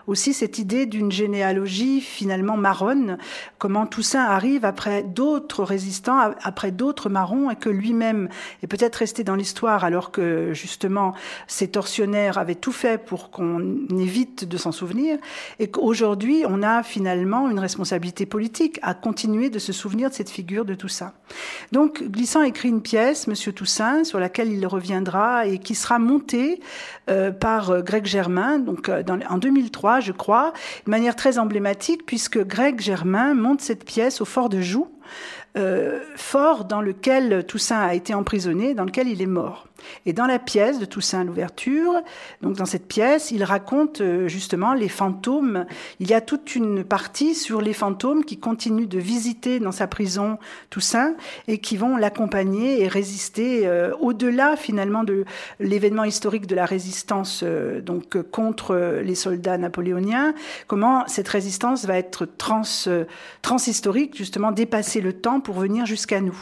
aussi 0.08 0.34
cette 0.34 0.60
idée 0.60 0.86
d'une 0.86 1.12
généalogie 1.12 2.02
finalement 2.02 2.58
marronne, 2.58 3.18
comment 3.58 3.86
Toussaint 3.86 4.24
arrive 4.24 4.66
après 4.66 5.04
d'autres 5.04 5.64
résistants, 5.64 6.34
après 6.44 6.72
d'autres 6.72 7.10
marrons, 7.10 7.50
et 7.50 7.56
que 7.56 7.70
lui-même 7.70 8.30
est 8.64 8.68
peut-être 8.68 8.98
resté 8.98 9.24
dans 9.24 9.36
l'histoire 9.36 9.84
alors 9.84 10.12
que 10.12 10.54
justement 10.54 11.14
ces 11.48 11.70
tortionnaires 11.70 12.38
avaient 12.38 12.56
tout 12.56 12.72
fait 12.72 12.98
pour 12.98 13.32
qu'on 13.32 13.60
évite 13.90 14.46
de 14.46 14.58
s'en 14.58 14.72
souvenir, 14.72 15.18
et 15.60 15.70
qu'aujourd'hui, 15.70 16.44
on 16.48 16.64
a 16.64 16.84
finalement 16.84 17.50
une 17.50 17.60
responsabilité 17.60 18.26
politique 18.26 18.80
à 18.82 18.94
continuer 18.94 19.50
de 19.50 19.60
se 19.60 19.74
souvenir 19.74 20.10
de 20.10 20.16
cette 20.16 20.30
figure 20.30 20.66
de 20.66 20.76
Toussaint. 20.76 21.14
Donc, 21.72 22.04
Glissant 22.04 22.42
écrit 22.44 22.70
une 22.70 22.82
pièce, 22.82 23.28
Monsieur 23.28 23.54
Toussaint, 23.54 24.04
sur 24.04 24.20
laquelle 24.20 24.52
il 24.52 24.66
reviendra 24.68 25.21
et 25.46 25.58
qui 25.58 25.76
sera 25.76 26.00
montée 26.00 26.60
euh, 27.10 27.32
par 27.32 27.72
euh, 27.72 27.82
Greg 27.82 28.06
Germain, 28.06 28.60
donc 28.60 28.90
euh, 28.90 29.04
en 29.30 29.38
2003, 29.38 30.00
je 30.00 30.12
crois, 30.12 30.54
de 30.86 30.92
manière 30.92 31.16
très 31.16 31.40
emblématique, 31.40 32.06
puisque 32.06 32.40
Greg 32.46 32.80
Germain 32.80 33.34
monte 33.34 33.62
cette 33.62 33.86
pièce 33.86 34.22
au 34.22 34.26
Fort 34.26 34.50
de 34.50 34.62
Joux, 34.62 34.88
fort 36.16 36.64
dans 36.64 36.82
lequel 36.82 37.46
Toussaint 37.46 37.82
a 37.82 37.94
été 37.94 38.14
emprisonné, 38.14 38.74
dans 38.74 38.86
lequel 38.86 39.10
il 39.10 39.22
est 39.22 39.26
mort. 39.26 39.68
Et 40.06 40.14
dans 40.14 40.26
la 40.26 40.40
pièce 40.40 40.80
de 40.80 40.86
Toussaint 40.86 41.24
l'ouverture, 41.24 41.94
donc 42.42 42.56
dans 42.56 42.66
cette 42.66 42.88
pièce, 42.88 43.32
il 43.32 43.44
raconte 43.44 44.02
euh, 44.02 44.28
justement 44.28 44.74
les 44.74 44.90
fantômes. 44.90 45.66
Il 46.00 46.10
y 46.10 46.14
a 46.14 46.22
toute 46.22 46.56
une 46.56 46.84
partie 46.84 47.36
sur 47.36 47.62
les 47.62 47.74
fantômes 47.74 48.24
qui 48.24 48.38
continuent 48.38 48.88
de 48.88 49.00
visiter 49.00 49.60
dans 49.60 49.72
sa 49.72 49.88
prison 49.88 50.38
Toussaint 50.70 51.16
et 51.48 51.60
qui 51.60 51.78
vont 51.78 51.98
l'accompagner 51.98 52.82
et 52.82 52.88
résister 52.88 53.68
euh, 53.68 53.94
au-delà 54.00 54.56
finalement 54.56 55.04
de 55.04 55.26
l'événement 55.60 56.04
historique 56.04 56.48
de 56.48 56.56
la 56.56 56.66
résistance 56.66 57.42
euh, 57.44 57.82
donc 57.82 58.22
contre 58.32 59.02
les 59.04 59.16
soldats 59.16 59.58
napoléoniens. 59.58 60.34
Comment 60.68 61.04
cette 61.08 61.28
résistance 61.28 61.86
va 61.86 61.98
être 61.98 62.26
trans 62.26 62.62
transhistorique 63.42 64.16
justement 64.16 64.52
dépasser 64.52 65.02
le 65.02 65.14
temps 65.14 65.40
pour 65.40 65.56
venir 65.60 65.86
jusqu'à 65.86 66.22
nous. 66.22 66.38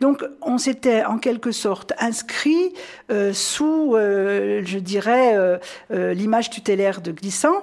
Donc 0.00 0.24
on 0.42 0.58
s'était 0.58 1.04
en 1.04 1.18
quelque 1.18 1.52
sorte 1.52 1.92
inscrit 1.98 2.72
euh, 3.10 3.32
sous, 3.32 3.94
euh, 3.94 4.62
je 4.64 4.78
dirais, 4.78 5.36
euh, 5.36 5.58
l'image 6.14 6.50
tutélaire 6.50 7.00
de 7.00 7.12
Glissant. 7.12 7.62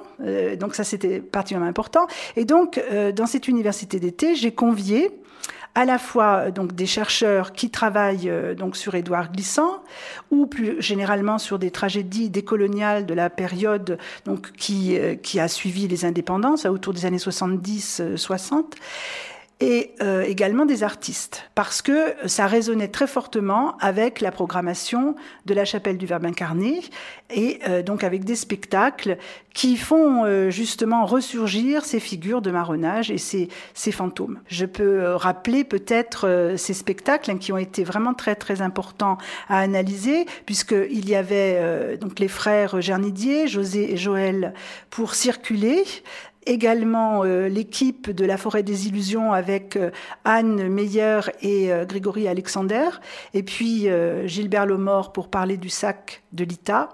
donc 0.60 0.76
ça 0.76 0.84
c'était 0.84 1.20
particulièrement 1.20 1.70
important. 1.70 2.08
Et 2.36 2.46
donc 2.46 2.82
dans 3.16 3.26
cette 3.26 3.48
université 3.48 4.00
d'été, 4.00 4.36
j'ai 4.36 4.52
convié 4.52 5.12
à 5.76 5.84
la 5.84 5.98
fois 5.98 6.52
donc 6.52 6.74
des 6.74 6.86
chercheurs 6.86 7.52
qui 7.52 7.70
travaillent 7.70 8.32
donc 8.58 8.78
sur 8.78 8.96
Édouard 8.96 9.32
Glissant 9.32 9.84
ou 10.32 10.48
plus 10.48 10.82
généralement 10.82 11.38
sur 11.38 11.60
des 11.60 11.70
tragédies 11.70 12.30
décoloniales 12.30 13.06
de 13.06 13.14
la 13.14 13.30
période 13.30 13.98
donc 14.26 14.52
qui 14.54 14.98
qui 15.22 15.40
a 15.40 15.48
suivi 15.48 15.88
les 15.88 16.06
indépendances 16.06 16.66
autour 16.66 16.94
des 16.94 17.06
années 17.06 17.20
70 17.20 18.02
60 18.16 18.76
et 19.62 19.92
euh, 20.02 20.24
également 20.24 20.66
des 20.66 20.84
artistes, 20.84 21.50
parce 21.56 21.82
que 21.82 22.14
ça 22.26 22.46
résonnait 22.46 22.90
très 22.90 23.08
fortement 23.08 23.78
avec 23.78 24.20
la 24.20 24.32
programmation 24.32 25.16
de 25.46 25.54
la 25.54 25.64
chapelle 25.64 25.98
du 25.98 26.06
Verbe 26.06 26.26
incarné, 26.26 26.82
et 27.34 27.60
euh, 27.68 27.82
donc 27.82 28.04
avec 28.04 28.26
des 28.26 28.36
spectacles 28.36 29.18
qui 29.54 29.78
font 29.78 30.26
euh, 30.26 30.50
justement 30.50 31.06
ressurgir 31.06 31.86
ces 31.86 32.02
figures 32.02 32.42
de 32.42 32.52
marronnage 32.52 33.10
et 33.12 33.18
ces, 33.18 33.48
ces 33.74 33.94
fantômes. 33.94 34.40
Je 34.48 34.66
peux 34.66 35.14
rappeler 35.14 35.64
peut-être 35.64 36.56
ces 36.58 36.74
spectacles 36.74 37.32
hein, 37.32 37.38
qui 37.38 37.54
ont 37.54 37.58
été 37.58 37.86
vraiment 37.86 38.14
très 38.14 38.36
très 38.36 38.62
importants 38.62 39.18
à 39.48 39.60
analyser, 39.60 40.26
puisqu'il 40.46 41.08
y 41.08 41.16
avait 41.16 41.98
donc 41.98 42.20
les 42.20 42.28
frères 42.28 42.82
Gernidier, 42.82 43.48
José 43.48 43.94
et 43.94 43.98
Joël, 43.98 44.54
pour 44.90 45.16
circuler, 45.16 45.84
également 46.46 47.24
euh, 47.24 47.48
l'équipe 47.48 48.10
de 48.12 48.26
la 48.26 48.38
Forêt 48.38 48.64
des 48.64 48.88
Illusions 48.88 49.34
avec 49.34 49.76
euh, 49.76 49.92
Anne 50.24 50.68
Meyer 50.68 51.20
et 51.42 51.72
euh, 51.72 51.86
Grégory 51.86 52.28
Alexander, 52.28 52.90
et 53.34 53.44
puis 53.44 53.88
Gilbert 54.26 54.66
Lomort 54.66 55.12
pour 55.12 55.30
parler 55.30 55.58
du 55.58 55.70
sac 55.70 56.24
de 56.34 56.44
l'ITA, 56.44 56.90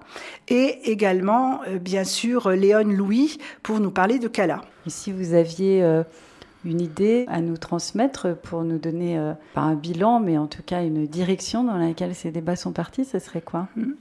et 0.47 0.91
également, 0.91 1.61
bien 1.79 2.03
sûr, 2.03 2.49
Léon 2.49 2.83
Louis 2.83 3.37
pour 3.63 3.79
nous 3.79 3.91
parler 3.91 4.19
de 4.19 4.27
Cala. 4.27 4.61
si 4.87 5.11
vous 5.11 5.33
aviez 5.33 5.83
une 6.63 6.81
idée 6.81 7.25
à 7.27 7.41
nous 7.41 7.57
transmettre 7.57 8.35
pour 8.35 8.63
nous 8.63 8.77
donner, 8.77 9.17
euh, 9.17 9.33
pas 9.53 9.61
un 9.61 9.75
bilan, 9.75 10.19
mais 10.19 10.37
en 10.37 10.47
tout 10.47 10.61
cas 10.63 10.83
une 10.83 11.07
direction 11.07 11.63
dans 11.63 11.77
laquelle 11.77 12.13
ces 12.13 12.31
débats 12.31 12.55
sont 12.55 12.71
partis, 12.71 13.05
ce 13.05 13.19
serait 13.19 13.41
quoi? 13.41 13.67
Hmm. 13.75 13.93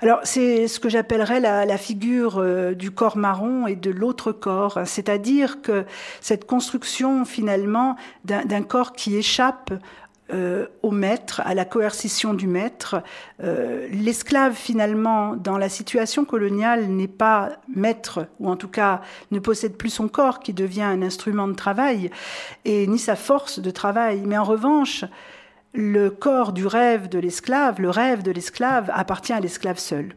Alors, 0.00 0.20
c'est 0.24 0.66
ce 0.66 0.80
que 0.80 0.88
j'appellerais 0.88 1.40
la, 1.40 1.66
la, 1.66 1.76
figure 1.76 2.38
euh, 2.38 2.72
du 2.72 2.90
corps 2.90 3.16
marron 3.16 3.66
et 3.66 3.76
de 3.76 3.90
l'autre 3.90 4.32
corps, 4.32 4.80
c'est-à-dire 4.86 5.60
que 5.60 5.84
cette 6.20 6.46
construction 6.46 7.24
finalement 7.24 7.96
d'un 8.24 8.62
corps 8.62 8.92
qui 8.92 9.16
échappe 9.16 9.72
euh, 10.32 10.66
au 10.82 10.90
maître, 10.90 11.40
à 11.44 11.54
la 11.54 11.64
coercition 11.64 12.34
du 12.34 12.46
maître. 12.46 13.02
Euh, 13.42 13.88
l'esclave, 13.92 14.54
finalement, 14.54 15.36
dans 15.36 15.58
la 15.58 15.68
situation 15.68 16.24
coloniale, 16.24 16.86
n'est 16.86 17.08
pas 17.08 17.50
maître, 17.74 18.26
ou 18.38 18.48
en 18.48 18.56
tout 18.56 18.68
cas 18.68 19.00
ne 19.30 19.38
possède 19.38 19.76
plus 19.76 19.90
son 19.90 20.08
corps 20.08 20.40
qui 20.40 20.52
devient 20.52 20.82
un 20.82 21.02
instrument 21.02 21.48
de 21.48 21.54
travail, 21.54 22.10
et 22.64 22.86
ni 22.86 22.98
sa 22.98 23.16
force 23.16 23.58
de 23.58 23.70
travail. 23.70 24.22
Mais 24.24 24.38
en 24.38 24.44
revanche, 24.44 25.04
le 25.72 26.10
corps 26.10 26.52
du 26.52 26.66
rêve 26.66 27.08
de 27.08 27.18
l'esclave, 27.18 27.80
le 27.80 27.90
rêve 27.90 28.22
de 28.22 28.32
l'esclave 28.32 28.90
appartient 28.92 29.32
à 29.32 29.40
l'esclave 29.40 29.78
seul. 29.78 30.14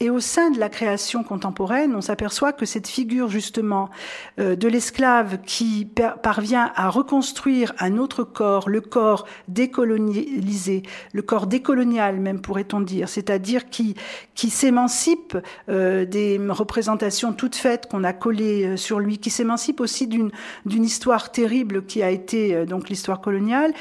Et 0.00 0.08
au 0.08 0.20
sein 0.20 0.50
de 0.50 0.58
la 0.58 0.68
création 0.68 1.22
contemporaine, 1.22 1.94
on 1.94 2.00
s'aperçoit 2.00 2.52
que 2.52 2.64
cette 2.64 2.88
figure 2.88 3.28
justement 3.28 3.90
euh, 4.38 4.56
de 4.56 4.68
l'esclave 4.68 5.38
qui 5.44 5.86
parvient 6.22 6.72
à 6.74 6.88
reconstruire 6.88 7.74
un 7.78 7.98
autre 7.98 8.24
corps, 8.24 8.68
le 8.68 8.80
corps 8.80 9.26
décolonisé, 9.48 10.82
le 11.12 11.22
corps 11.22 11.46
décolonial 11.46 12.18
même 12.20 12.40
pourrait-on 12.40 12.80
dire, 12.80 13.08
c'est-à-dire 13.08 13.68
qui, 13.68 13.94
qui 14.34 14.48
s'émancipe 14.50 15.36
euh, 15.68 16.04
des 16.04 16.40
représentations 16.48 17.32
toutes 17.32 17.56
faites 17.56 17.86
qu'on 17.86 18.04
a 18.04 18.12
collées 18.12 18.64
euh, 18.64 18.76
sur 18.76 18.98
lui, 18.98 19.18
qui 19.18 19.30
s'émancipe 19.30 19.80
aussi 19.80 20.06
d'une 20.06 20.32
histoire 20.66 21.32
terrible 21.32 21.84
qui 21.84 22.02
a 22.02 22.10
été 22.10 22.64
donc 22.64 22.88
l'histoire 22.88 23.20
coloniale, 23.20 23.72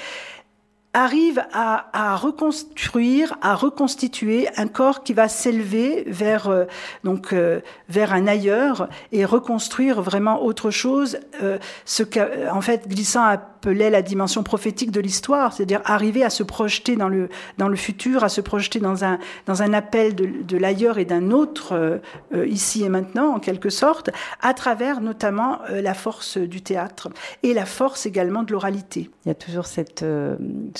arrive 0.93 1.43
à, 1.53 2.15
reconstruire, 2.15 3.37
à 3.41 3.53
reconstituer 3.53 4.47
un 4.57 4.67
corps 4.67 5.03
qui 5.03 5.13
va 5.13 5.27
s'élever 5.27 6.03
vers 6.07 6.47
euh, 6.47 6.65
donc 7.03 7.31
euh, 7.31 7.59
vers 7.89 8.11
un 8.11 8.25
ailleurs 8.25 8.89
et 9.11 9.23
reconstruire 9.23 10.01
vraiment 10.01 10.43
autre 10.43 10.71
chose. 10.71 11.19
Euh, 11.43 11.59
ce 11.85 12.01
qu'en 12.01 12.61
fait 12.61 12.87
Glissant 12.87 13.23
appelait 13.23 13.91
la 13.91 14.01
dimension 14.01 14.41
prophétique 14.41 14.89
de 14.89 14.99
l'histoire, 14.99 15.53
c'est-à-dire 15.53 15.81
arriver 15.85 16.23
à 16.23 16.31
se 16.31 16.41
projeter 16.41 16.95
dans 16.95 17.09
le 17.09 17.29
dans 17.59 17.67
le 17.67 17.75
futur, 17.75 18.23
à 18.23 18.29
se 18.29 18.41
projeter 18.41 18.79
dans 18.79 19.03
un 19.03 19.19
dans 19.45 19.61
un 19.61 19.73
appel 19.73 20.15
de, 20.15 20.27
de 20.41 20.57
l'ailleurs 20.57 20.97
et 20.97 21.05
d'un 21.05 21.29
autre 21.29 21.99
ici 22.47 22.83
et 22.83 22.89
maintenant 22.89 23.35
en 23.35 23.39
quelque 23.39 23.69
sorte, 23.69 24.09
à 24.41 24.53
travers 24.55 25.01
notamment 25.01 25.59
la 25.69 25.93
force 25.93 26.37
du 26.37 26.61
théâtre 26.61 27.09
et 27.43 27.53
la 27.53 27.65
force 27.65 28.05
également 28.05 28.43
de 28.43 28.53
l'oralité. 28.53 29.09
Il 29.25 29.27
y 29.27 29.31
a 29.31 29.35
toujours 29.35 29.65
cette 29.65 30.03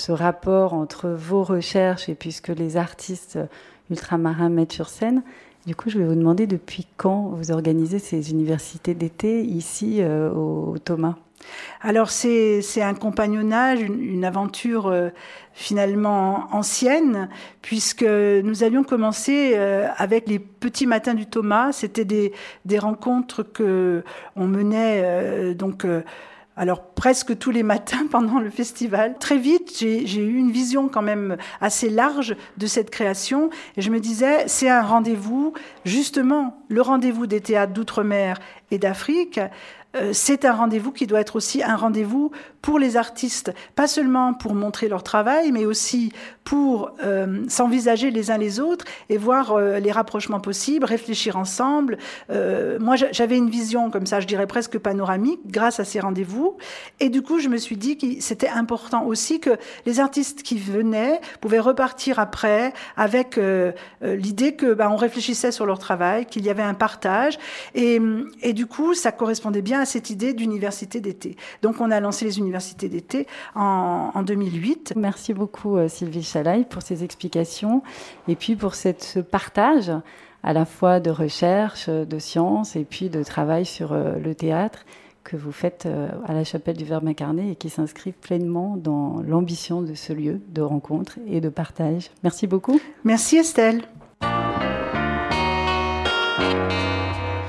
ce 0.00 0.12
rapport 0.12 0.74
entre 0.74 1.08
vos 1.08 1.44
recherches 1.44 2.08
et 2.08 2.14
puisque 2.14 2.48
les 2.48 2.76
artistes 2.76 3.38
ultramarins 3.90 4.48
mettent 4.48 4.72
sur 4.72 4.88
scène. 4.88 5.22
Du 5.66 5.76
coup, 5.76 5.90
je 5.90 5.98
vais 5.98 6.06
vous 6.06 6.14
demander 6.14 6.46
depuis 6.46 6.86
quand 6.96 7.32
vous 7.34 7.50
organisez 7.50 7.98
ces 7.98 8.30
universités 8.30 8.94
d'été 8.94 9.42
ici 9.42 9.98
euh, 10.00 10.32
au, 10.32 10.78
Thomas? 10.78 11.16
Alors 11.80 12.10
c'est 12.10 12.62
un 12.82 12.94
compagnonnage, 12.94 13.80
une, 13.80 14.24
aventure 14.26 14.88
euh, 14.88 15.08
finalement 15.52 16.48
ancienne, 16.52 17.28
puisque 17.62 18.04
nous 18.04 18.62
avions 18.62 18.84
commencé 18.84 19.52
euh, 19.54 19.88
avec 19.96 20.28
les 20.28 20.38
petits 20.38 20.86
matins 20.86 21.14
du 21.14 21.26
Thomas. 21.26 21.72
C'était 21.72 22.04
des, 22.04 22.32
des 22.64 22.78
rencontres 22.78 23.42
que 23.42 24.02
on 24.36 24.46
menait 24.46 25.54
donc 25.54 25.86
alors 26.60 26.82
presque 26.82 27.38
tous 27.38 27.50
les 27.50 27.62
matins 27.62 28.06
pendant 28.10 28.38
le 28.38 28.50
festival. 28.50 29.16
Très 29.18 29.38
vite, 29.38 29.78
j'ai 29.78 30.22
eu 30.22 30.36
une 30.36 30.50
vision 30.50 30.88
quand 30.88 31.00
même 31.00 31.38
assez 31.62 31.88
large 31.88 32.36
de 32.58 32.66
cette 32.66 32.90
création 32.90 33.48
et 33.78 33.80
je 33.80 33.90
me 33.90 33.98
disais, 33.98 34.46
c'est 34.46 34.68
un 34.68 34.82
rendez-vous, 34.82 35.54
justement, 35.86 36.62
le 36.68 36.82
rendez-vous 36.82 37.26
des 37.26 37.40
théâtres 37.40 37.72
d'outre-mer 37.72 38.38
et 38.70 38.76
d'Afrique. 38.76 39.40
Euh, 39.96 40.10
c'est 40.12 40.44
un 40.44 40.52
rendez-vous 40.52 40.92
qui 40.92 41.06
doit 41.06 41.20
être 41.20 41.34
aussi 41.34 41.62
un 41.62 41.76
rendez-vous 41.76 42.30
pour 42.62 42.78
les 42.78 42.96
artistes, 42.96 43.52
pas 43.74 43.86
seulement 43.86 44.34
pour 44.34 44.54
montrer 44.54 44.88
leur 44.88 45.02
travail, 45.02 45.50
mais 45.52 45.64
aussi 45.64 46.12
pour 46.44 46.90
euh, 47.02 47.44
s'envisager 47.48 48.10
les 48.10 48.30
uns 48.30 48.38
les 48.38 48.60
autres 48.60 48.84
et 49.08 49.16
voir 49.16 49.52
euh, 49.52 49.78
les 49.78 49.92
rapprochements 49.92 50.40
possibles, 50.40 50.84
réfléchir 50.84 51.36
ensemble. 51.36 51.96
Euh, 52.30 52.78
moi, 52.80 52.96
j'avais 52.96 53.36
une 53.36 53.50
vision 53.50 53.90
comme 53.90 54.06
ça, 54.06 54.20
je 54.20 54.26
dirais 54.26 54.46
presque 54.46 54.78
panoramique, 54.78 55.40
grâce 55.46 55.80
à 55.80 55.84
ces 55.84 56.00
rendez-vous. 56.00 56.56
Et 56.98 57.08
du 57.08 57.22
coup, 57.22 57.38
je 57.38 57.48
me 57.48 57.56
suis 57.56 57.76
dit 57.76 57.96
que 57.96 58.06
c'était 58.20 58.48
important 58.48 59.04
aussi 59.04 59.40
que 59.40 59.50
les 59.86 60.00
artistes 60.00 60.42
qui 60.42 60.58
venaient 60.58 61.20
pouvaient 61.40 61.60
repartir 61.60 62.18
après 62.18 62.72
avec 62.96 63.38
l'idée 64.02 64.54
que 64.54 64.74
bah, 64.74 64.88
on 64.90 64.96
réfléchissait 64.96 65.52
sur 65.52 65.66
leur 65.66 65.78
travail, 65.78 66.26
qu'il 66.26 66.44
y 66.44 66.50
avait 66.50 66.62
un 66.62 66.74
partage. 66.74 67.38
Et, 67.74 68.00
et 68.42 68.52
du 68.52 68.66
coup, 68.66 68.94
ça 68.94 69.12
correspondait 69.12 69.62
bien 69.62 69.80
à 69.80 69.84
cette 69.84 70.10
idée 70.10 70.32
d'université 70.32 71.00
d'été. 71.00 71.36
Donc, 71.62 71.80
on 71.80 71.90
a 71.90 72.00
lancé 72.00 72.24
les 72.24 72.38
universités 72.38 72.49
d'été 72.88 73.26
en, 73.54 74.22
2008. 74.22 74.94
Merci 74.96 75.34
beaucoup 75.34 75.76
euh, 75.76 75.88
Sylvie 75.88 76.22
Chalaille 76.22 76.64
pour 76.64 76.82
ces 76.82 77.04
explications 77.04 77.82
et 78.28 78.36
puis 78.36 78.56
pour 78.56 78.74
cette, 78.74 79.02
ce 79.02 79.20
partage 79.20 79.92
à 80.42 80.52
la 80.52 80.64
fois 80.64 81.00
de 81.00 81.10
recherche, 81.10 81.88
de 81.88 82.18
sciences 82.18 82.76
et 82.76 82.84
puis 82.84 83.10
de 83.10 83.22
travail 83.22 83.66
sur 83.66 83.92
euh, 83.92 84.18
le 84.18 84.34
théâtre 84.34 84.84
que 85.22 85.36
vous 85.36 85.52
faites 85.52 85.86
euh, 85.86 86.08
à 86.26 86.32
la 86.32 86.44
chapelle 86.44 86.76
du 86.76 86.84
Verbe 86.84 87.06
incarné 87.06 87.52
et 87.52 87.56
qui 87.56 87.68
s'inscrit 87.68 88.12
pleinement 88.12 88.76
dans 88.76 89.22
l'ambition 89.22 89.82
de 89.82 89.94
ce 89.94 90.12
lieu 90.12 90.40
de 90.48 90.62
rencontre 90.62 91.18
et 91.26 91.40
de 91.40 91.48
partage. 91.48 92.10
Merci 92.22 92.46
beaucoup. 92.46 92.80
Merci 93.04 93.36
Estelle. 93.36 93.82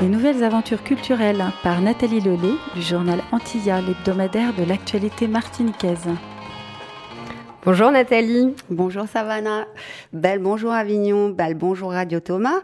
Les 0.01 0.07
nouvelles 0.07 0.43
aventures 0.43 0.83
culturelles 0.83 1.43
par 1.61 1.79
Nathalie 1.79 2.21
Lelay 2.21 2.55
du 2.73 2.81
journal 2.81 3.19
Antilla, 3.31 3.81
l'hebdomadaire 3.81 4.51
de 4.55 4.63
l'actualité 4.63 5.27
martiniquaise. 5.27 6.09
Bonjour 7.63 7.91
Nathalie. 7.91 8.55
Bonjour 8.71 9.07
Savannah. 9.07 9.67
Belle 10.11 10.39
bonjour 10.39 10.71
Avignon, 10.71 11.29
belle 11.29 11.53
bonjour 11.53 11.91
Radio 11.91 12.19
Thomas. 12.19 12.61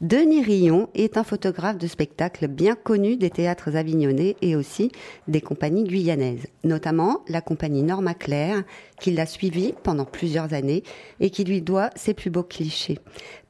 Denis 0.00 0.44
Rillon 0.44 0.88
est 0.94 1.16
un 1.16 1.24
photographe 1.24 1.76
de 1.76 1.88
spectacle 1.88 2.46
bien 2.46 2.76
connu 2.76 3.16
des 3.16 3.30
théâtres 3.30 3.74
avignonnais 3.74 4.36
et 4.42 4.54
aussi 4.54 4.92
des 5.26 5.40
compagnies 5.40 5.82
guyanaises, 5.82 6.46
notamment 6.62 7.24
la 7.26 7.40
compagnie 7.40 7.82
Norma 7.82 8.14
Claire, 8.14 8.62
qui 9.00 9.10
l'a 9.10 9.26
suivi 9.26 9.74
pendant 9.82 10.04
plusieurs 10.04 10.54
années 10.54 10.84
et 11.18 11.30
qui 11.30 11.42
lui 11.42 11.62
doit 11.62 11.90
ses 11.96 12.14
plus 12.14 12.30
beaux 12.30 12.44
clichés. 12.44 13.00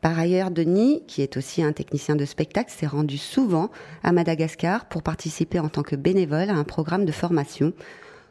Par 0.01 0.19
ailleurs, 0.19 0.51
Denis, 0.51 1.03
qui 1.07 1.21
est 1.21 1.37
aussi 1.37 1.63
un 1.63 1.73
technicien 1.73 2.17
de 2.17 2.25
spectacle, 2.25 2.73
s'est 2.73 2.87
rendu 2.87 3.19
souvent 3.19 3.71
à 4.03 4.13
Madagascar 4.13 4.89
pour 4.89 5.03
participer 5.03 5.59
en 5.59 5.69
tant 5.69 5.83
que 5.83 5.97
bénévole 5.97 6.49
à 6.49 6.55
un 6.55 6.65
programme 6.65 7.05
de 7.05 7.13
formation 7.13 7.75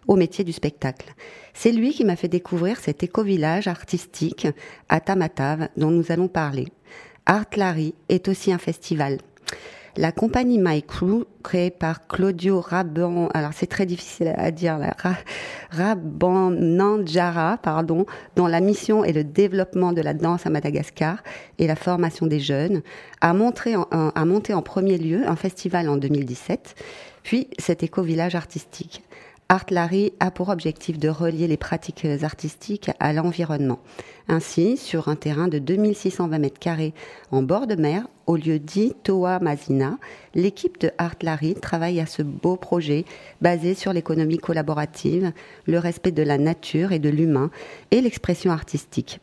au 0.08 0.16
métier 0.16 0.44
du 0.44 0.54
spectacle. 0.54 1.14
C'est 1.54 1.72
lui 1.72 1.92
qui 1.92 2.04
m'a 2.04 2.16
fait 2.16 2.30
découvrir 2.30 2.80
cet 2.80 3.04
éco-village 3.04 3.68
artistique 3.68 4.48
à 4.90 5.02
Tamatave 5.02 5.70
dont 5.78 5.92
nous 5.92 6.12
allons 6.12 6.30
parler. 6.30 6.68
Art 7.30 7.58
Larry 7.58 7.94
est 8.08 8.30
aussi 8.30 8.54
un 8.54 8.58
festival. 8.58 9.18
La 9.98 10.14
compagnie 10.14 10.60
My 10.60 10.82
Crew, 10.82 11.26
créée 11.44 11.72
par 11.72 12.08
Claudio 12.08 12.62
Raban, 12.62 13.28
alors 13.34 13.52
c'est 13.54 13.68
très 13.68 13.86
difficile 13.86 14.34
à 14.38 14.50
dire, 14.52 14.80
pardon, 17.62 18.06
dont 18.38 18.48
la 18.48 18.62
mission 18.62 19.04
est 19.04 19.12
le 19.12 19.26
développement 19.26 19.92
de 19.92 20.02
la 20.02 20.14
danse 20.14 20.46
à 20.46 20.50
Madagascar 20.50 21.22
et 21.60 21.68
la 21.68 21.76
formation 21.76 22.28
des 22.28 22.40
jeunes, 22.40 22.82
a, 23.20 23.34
montré 23.34 23.76
a 23.92 24.26
monté 24.26 24.54
en 24.54 24.62
premier 24.62 24.98
lieu 24.98 25.28
un 25.28 25.36
festival 25.36 25.90
en 25.90 25.98
2017, 25.98 26.76
puis 27.24 27.50
cet 27.60 27.84
éco-village 27.84 28.36
artistique. 28.36 29.04
Art 29.50 29.68
Larry 29.70 30.12
a 30.20 30.30
pour 30.30 30.50
objectif 30.50 31.00
de 31.00 31.08
relier 31.08 31.48
les 31.48 31.56
pratiques 31.56 32.06
artistiques 32.22 32.92
à 33.00 33.14
l'environnement. 33.14 33.80
Ainsi, 34.28 34.76
sur 34.76 35.08
un 35.08 35.16
terrain 35.16 35.48
de 35.48 35.58
2620 35.58 36.38
mètres 36.38 36.60
carrés 36.60 36.94
en 37.32 37.44
bord 37.44 37.66
de 37.66 37.76
mer, 37.76 38.08
au 38.26 38.36
lieu 38.36 38.60
dit 38.60 38.94
Toa 39.04 39.40
Mazina, 39.40 39.98
l'équipe 40.36 40.82
de 40.82 40.92
Art 40.98 41.16
Larry 41.22 41.56
travaille 41.56 42.02
à 42.02 42.06
ce 42.06 42.22
beau 42.24 42.58
projet 42.58 43.06
basé 43.40 43.74
sur 43.74 43.94
l'économie 43.94 44.38
collaborative, 44.38 45.32
le 45.66 45.80
respect 45.80 46.12
de 46.12 46.24
la 46.24 46.38
nature 46.38 46.92
et 46.92 47.00
de 47.00 47.08
l'humain 47.08 47.50
et 47.92 48.02
l'expression 48.02 48.52
artistique. 48.52 49.22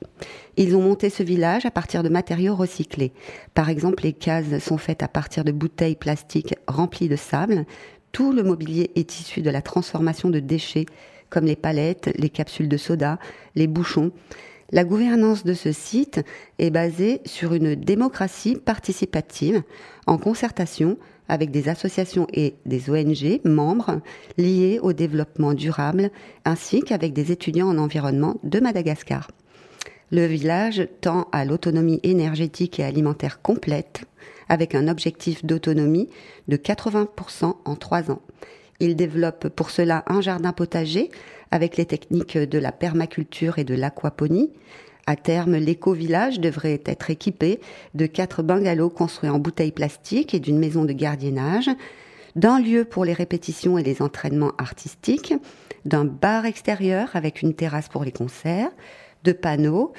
Ils 0.56 0.74
ont 0.74 0.80
monté 0.80 1.10
ce 1.10 1.22
village 1.22 1.66
à 1.66 1.70
partir 1.70 2.02
de 2.02 2.08
matériaux 2.08 2.54
recyclés. 2.54 3.12
Par 3.52 3.68
exemple, 3.68 4.04
les 4.04 4.14
cases 4.14 4.58
sont 4.58 4.78
faites 4.78 5.02
à 5.02 5.08
partir 5.08 5.44
de 5.44 5.52
bouteilles 5.52 5.96
plastiques 5.96 6.54
remplies 6.66 7.08
de 7.08 7.16
sable, 7.16 7.66
tout 8.14 8.32
le 8.32 8.44
mobilier 8.44 8.92
est 8.94 9.18
issu 9.18 9.42
de 9.42 9.50
la 9.50 9.60
transformation 9.60 10.30
de 10.30 10.38
déchets 10.38 10.86
comme 11.30 11.46
les 11.46 11.56
palettes, 11.56 12.10
les 12.16 12.30
capsules 12.30 12.68
de 12.68 12.76
soda, 12.76 13.18
les 13.56 13.66
bouchons. 13.66 14.12
La 14.70 14.84
gouvernance 14.84 15.44
de 15.44 15.52
ce 15.52 15.72
site 15.72 16.22
est 16.60 16.70
basée 16.70 17.20
sur 17.26 17.54
une 17.54 17.74
démocratie 17.74 18.54
participative 18.54 19.62
en 20.06 20.16
concertation 20.16 20.96
avec 21.28 21.50
des 21.50 21.68
associations 21.68 22.28
et 22.32 22.54
des 22.66 22.88
ONG 22.88 23.40
membres 23.44 24.00
liés 24.38 24.78
au 24.80 24.92
développement 24.92 25.52
durable 25.52 26.10
ainsi 26.44 26.82
qu'avec 26.82 27.14
des 27.14 27.32
étudiants 27.32 27.68
en 27.68 27.78
environnement 27.78 28.36
de 28.44 28.60
Madagascar. 28.60 29.28
Le 30.12 30.24
village 30.26 30.86
tend 31.00 31.26
à 31.32 31.44
l'autonomie 31.44 31.98
énergétique 32.04 32.78
et 32.78 32.84
alimentaire 32.84 33.42
complète 33.42 34.04
avec 34.48 34.74
un 34.74 34.88
objectif 34.88 35.44
d'autonomie 35.44 36.08
de 36.48 36.56
80% 36.56 37.56
en 37.64 37.76
trois 37.76 38.10
ans. 38.10 38.22
Il 38.80 38.96
développe 38.96 39.48
pour 39.48 39.70
cela 39.70 40.04
un 40.06 40.20
jardin 40.20 40.52
potager 40.52 41.10
avec 41.50 41.76
les 41.76 41.86
techniques 41.86 42.36
de 42.36 42.58
la 42.58 42.72
permaculture 42.72 43.58
et 43.58 43.64
de 43.64 43.74
l'aquaponie. 43.74 44.50
À 45.06 45.16
terme, 45.16 45.56
l'éco-village 45.56 46.40
devrait 46.40 46.82
être 46.86 47.10
équipé 47.10 47.60
de 47.94 48.06
quatre 48.06 48.42
bungalows 48.42 48.90
construits 48.90 49.30
en 49.30 49.38
bouteilles 49.38 49.70
plastiques 49.70 50.34
et 50.34 50.40
d'une 50.40 50.58
maison 50.58 50.84
de 50.84 50.92
gardiennage, 50.92 51.70
d'un 52.36 52.58
lieu 52.58 52.84
pour 52.84 53.04
les 53.04 53.12
répétitions 53.12 53.78
et 53.78 53.82
les 53.82 54.02
entraînements 54.02 54.52
artistiques, 54.58 55.34
d'un 55.84 56.04
bar 56.04 56.46
extérieur 56.46 57.10
avec 57.14 57.42
une 57.42 57.54
terrasse 57.54 57.88
pour 57.88 58.04
les 58.04 58.12
concerts, 58.12 58.70
de 59.24 59.32
panneaux, 59.32 59.92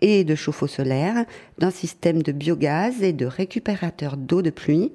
et 0.00 0.24
de 0.24 0.34
chauffe-eau 0.34 0.66
solaire, 0.66 1.24
d'un 1.58 1.70
système 1.70 2.22
de 2.22 2.32
biogaz 2.32 3.02
et 3.02 3.12
de 3.12 3.26
récupérateur 3.26 4.16
d'eau 4.16 4.42
de 4.42 4.50
pluie, 4.50 4.92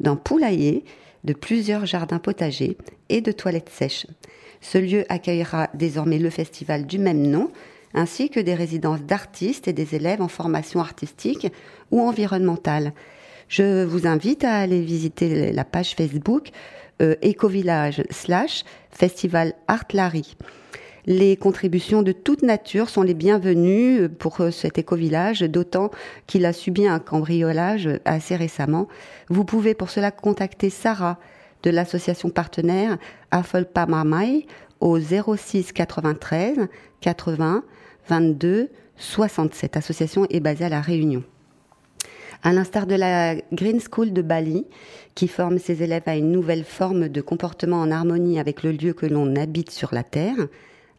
d'un 0.00 0.16
poulailler, 0.16 0.84
de 1.24 1.32
plusieurs 1.32 1.86
jardins 1.86 2.18
potagers 2.18 2.76
et 3.08 3.20
de 3.20 3.32
toilettes 3.32 3.70
sèches. 3.70 4.06
Ce 4.60 4.78
lieu 4.78 5.04
accueillera 5.08 5.68
désormais 5.74 6.18
le 6.18 6.30
festival 6.30 6.86
du 6.86 6.98
même 6.98 7.22
nom, 7.22 7.50
ainsi 7.94 8.28
que 8.28 8.40
des 8.40 8.54
résidences 8.54 9.02
d'artistes 9.02 9.68
et 9.68 9.72
des 9.72 9.94
élèves 9.94 10.22
en 10.22 10.28
formation 10.28 10.80
artistique 10.80 11.46
ou 11.90 12.00
environnementale. 12.00 12.92
Je 13.48 13.84
vous 13.84 14.06
invite 14.06 14.44
à 14.44 14.56
aller 14.56 14.80
visiter 14.80 15.52
la 15.52 15.64
page 15.64 15.94
Facebook 15.94 16.48
euh, 17.02 17.14
Écovillage 17.22 18.02
slash 18.10 18.64
Festival 18.90 19.54
Art 19.68 19.84
Larry. 19.92 20.36
Les 21.06 21.36
contributions 21.36 22.02
de 22.02 22.12
toute 22.12 22.42
nature 22.42 22.88
sont 22.88 23.02
les 23.02 23.12
bienvenues 23.12 24.08
pour 24.08 24.40
euh, 24.40 24.50
cet 24.50 24.78
éco-village, 24.78 25.42
d'autant 25.42 25.90
qu'il 26.26 26.46
a 26.46 26.54
subi 26.54 26.86
un 26.86 26.98
cambriolage 26.98 27.90
assez 28.06 28.36
récemment. 28.36 28.88
Vous 29.28 29.44
pouvez 29.44 29.74
pour 29.74 29.90
cela 29.90 30.10
contacter 30.10 30.70
Sarah 30.70 31.18
de 31.62 31.68
l'association 31.68 32.30
partenaire 32.30 32.96
Afolpamamai 33.30 34.46
au 34.80 34.98
06 34.98 35.72
93 35.72 36.68
80 37.02 37.64
22 38.08 38.70
60. 38.96 39.54
Cette 39.54 39.76
association 39.76 40.26
est 40.30 40.40
basée 40.40 40.64
à 40.64 40.70
La 40.70 40.80
Réunion. 40.80 41.22
À 42.42 42.52
l'instar 42.52 42.86
de 42.86 42.94
la 42.94 43.34
Green 43.52 43.80
School 43.80 44.14
de 44.14 44.22
Bali, 44.22 44.66
qui 45.14 45.28
forme 45.28 45.58
ses 45.58 45.82
élèves 45.82 46.02
à 46.06 46.16
une 46.16 46.32
nouvelle 46.32 46.64
forme 46.64 47.08
de 47.08 47.20
comportement 47.20 47.80
en 47.80 47.90
harmonie 47.90 48.38
avec 48.38 48.62
le 48.62 48.72
lieu 48.72 48.94
que 48.94 49.06
l'on 49.06 49.36
habite 49.36 49.70
sur 49.70 49.94
la 49.94 50.02
Terre, 50.02 50.36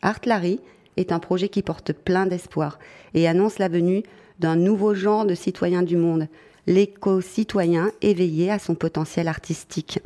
Art 0.06 0.22
Larry 0.26 0.60
est 0.98 1.12
un 1.12 1.18
projet 1.18 1.50
qui 1.50 1.64
porte 1.64 1.92
plein 1.92 2.28
d'espoir 2.28 2.78
et 3.16 3.28
annonce 3.28 3.58
la 3.58 3.70
venue 3.70 4.04
d'un 4.38 4.56
nouveau 4.56 4.94
genre 4.94 5.26
de 5.26 5.34
citoyen 5.34 5.82
du 5.82 5.98
monde, 5.98 6.28
l'éco-citoyen 6.68 7.92
éveillé 8.04 8.52
à 8.52 8.60
son 8.60 8.76
potentiel 8.76 9.28
artistique. 9.28 10.00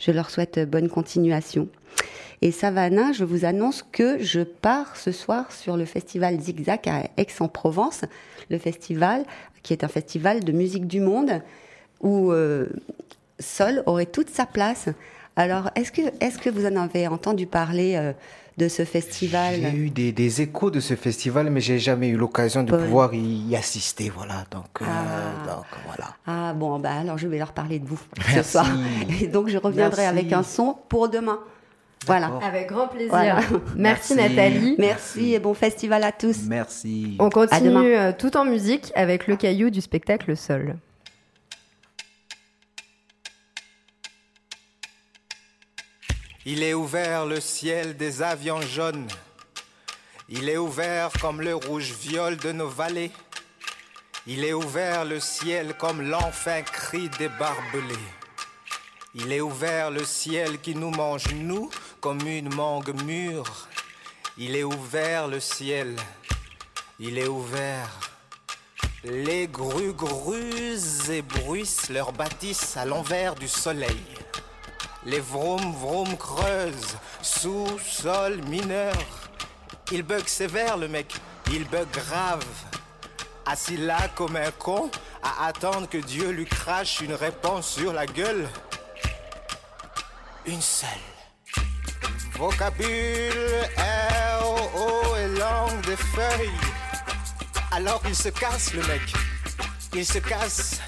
Je 0.00 0.10
leur 0.10 0.30
souhaite 0.30 0.68
bonne 0.68 0.88
continuation. 0.88 1.68
Et 2.42 2.50
Savannah, 2.50 3.12
je 3.12 3.22
vous 3.22 3.44
annonce 3.44 3.84
que 3.92 4.20
je 4.20 4.40
pars 4.40 4.96
ce 4.96 5.12
soir 5.12 5.52
sur 5.52 5.76
le 5.76 5.84
festival 5.84 6.40
Zigzag 6.40 6.88
à 6.88 7.04
Aix-en-Provence, 7.16 8.00
le 8.50 8.58
festival 8.58 9.24
qui 9.62 9.72
est 9.72 9.84
un 9.84 9.88
festival 9.88 10.42
de 10.42 10.50
musique 10.50 10.88
du 10.88 10.98
monde 10.98 11.40
où 12.00 12.32
euh, 12.32 12.66
Sol 13.38 13.84
aurait 13.86 14.06
toute 14.06 14.30
sa 14.30 14.46
place. 14.46 14.88
Alors, 15.36 15.70
est-ce 15.76 15.92
que, 15.92 16.02
est 16.20 16.40
que 16.40 16.50
vous 16.50 16.66
en 16.66 16.76
avez 16.76 17.06
entendu 17.06 17.46
parler 17.46 17.94
euh, 17.94 18.12
de 18.56 18.68
ce 18.68 18.84
festival 18.84 19.54
J'ai 19.60 19.76
eu 19.76 19.90
des, 19.90 20.42
échos 20.42 20.70
de 20.70 20.80
ce 20.80 20.94
festival, 20.94 21.50
mais 21.50 21.60
j'ai 21.60 21.78
jamais 21.78 22.08
eu 22.08 22.16
l'occasion 22.16 22.62
de 22.62 22.76
pouvoir 22.76 23.14
y, 23.14 23.54
assister. 23.56 24.10
Voilà, 24.14 24.44
donc, 24.50 24.66
euh, 24.82 24.84
ah. 24.86 25.62
voilà. 25.86 26.16
Ah 26.26 26.54
bon, 26.54 26.78
bah 26.78 26.92
alors 26.92 27.18
je 27.18 27.28
vais 27.28 27.38
leur 27.38 27.52
parler 27.52 27.78
de 27.78 27.86
vous 27.86 28.00
ce 28.34 28.42
soir. 28.42 28.66
Et 29.20 29.26
donc 29.26 29.48
je 29.48 29.58
reviendrai 29.58 30.06
avec 30.06 30.32
un 30.32 30.42
son 30.42 30.76
pour 30.88 31.08
demain. 31.08 31.40
Voilà. 32.06 32.38
Avec 32.42 32.68
grand 32.68 32.88
plaisir. 32.88 33.38
Merci, 33.76 34.14
Nathalie. 34.14 34.76
Merci 34.78 35.34
et 35.34 35.38
bon 35.38 35.54
festival 35.54 36.04
à 36.04 36.12
tous. 36.12 36.42
Merci. 36.46 37.16
On 37.18 37.30
continue 37.30 37.94
euh, 37.94 38.12
tout 38.16 38.36
en 38.36 38.44
musique 38.44 38.92
avec 38.94 39.26
le 39.26 39.36
caillou 39.36 39.70
du 39.70 39.80
spectacle 39.80 40.36
Sol. 40.36 40.76
Il 46.46 46.62
est 46.62 46.74
ouvert 46.74 47.24
le 47.24 47.40
ciel 47.40 47.96
des 47.96 48.20
avions 48.20 48.60
jaunes. 48.60 49.08
Il 50.28 50.50
est 50.50 50.58
ouvert 50.58 51.10
comme 51.18 51.40
le 51.40 51.54
rouge-viol 51.54 52.36
de 52.36 52.52
nos 52.52 52.68
vallées. 52.68 53.12
Il 54.26 54.44
est 54.44 54.52
ouvert 54.52 55.06
le 55.06 55.20
ciel 55.20 55.74
comme 55.78 56.02
l'enfin 56.02 56.60
cri 56.60 57.08
des 57.18 57.30
barbelés. 57.30 57.94
Il 59.14 59.32
est 59.32 59.40
ouvert 59.40 59.90
le 59.90 60.04
ciel 60.04 60.60
qui 60.60 60.74
nous 60.74 60.90
mange, 60.90 61.32
nous, 61.32 61.70
comme 62.00 62.26
une 62.26 62.52
mangue 62.54 62.92
mûre. 63.04 63.68
Il 64.36 64.54
est 64.54 64.64
ouvert 64.64 65.28
le 65.28 65.40
ciel, 65.40 65.96
il 66.98 67.16
est 67.16 67.28
ouvert. 67.28 67.88
Les 69.04 69.46
grues 69.46 69.94
grusent 69.94 71.08
et 71.08 71.22
bruissent 71.22 71.88
leur 71.88 72.12
bâtisse 72.12 72.76
à 72.76 72.84
l'envers 72.84 73.34
du 73.34 73.48
soleil. 73.48 74.02
Les 75.06 75.20
vroom 75.20 75.72
vroom 75.74 76.16
creusent, 76.16 76.96
sous-sol 77.20 78.40
mineur. 78.48 78.94
Il 79.92 80.02
bug 80.02 80.26
sévère 80.26 80.76
le 80.76 80.88
mec, 80.88 81.14
il 81.52 81.64
bug 81.68 81.86
grave. 81.92 82.44
Assis 83.46 83.76
là 83.76 84.08
comme 84.14 84.36
un 84.36 84.50
con, 84.52 84.90
à 85.22 85.46
attendre 85.46 85.88
que 85.88 85.98
Dieu 85.98 86.30
lui 86.30 86.46
crache 86.46 87.00
une 87.00 87.14
réponse 87.14 87.68
sur 87.68 87.92
la 87.92 88.06
gueule 88.06 88.48
une 90.46 90.60
seule. 90.60 90.88
Vocabule, 92.36 93.68
R, 93.78 94.44
O 94.76 95.16
et 95.16 95.38
langue 95.38 95.80
des 95.86 95.96
feuilles. 95.96 96.50
Alors 97.72 98.02
il 98.06 98.14
se 98.14 98.28
casse 98.28 98.74
le 98.74 98.82
mec. 98.86 99.02
Il 99.94 100.04
se 100.04 100.18
casse 100.18 100.80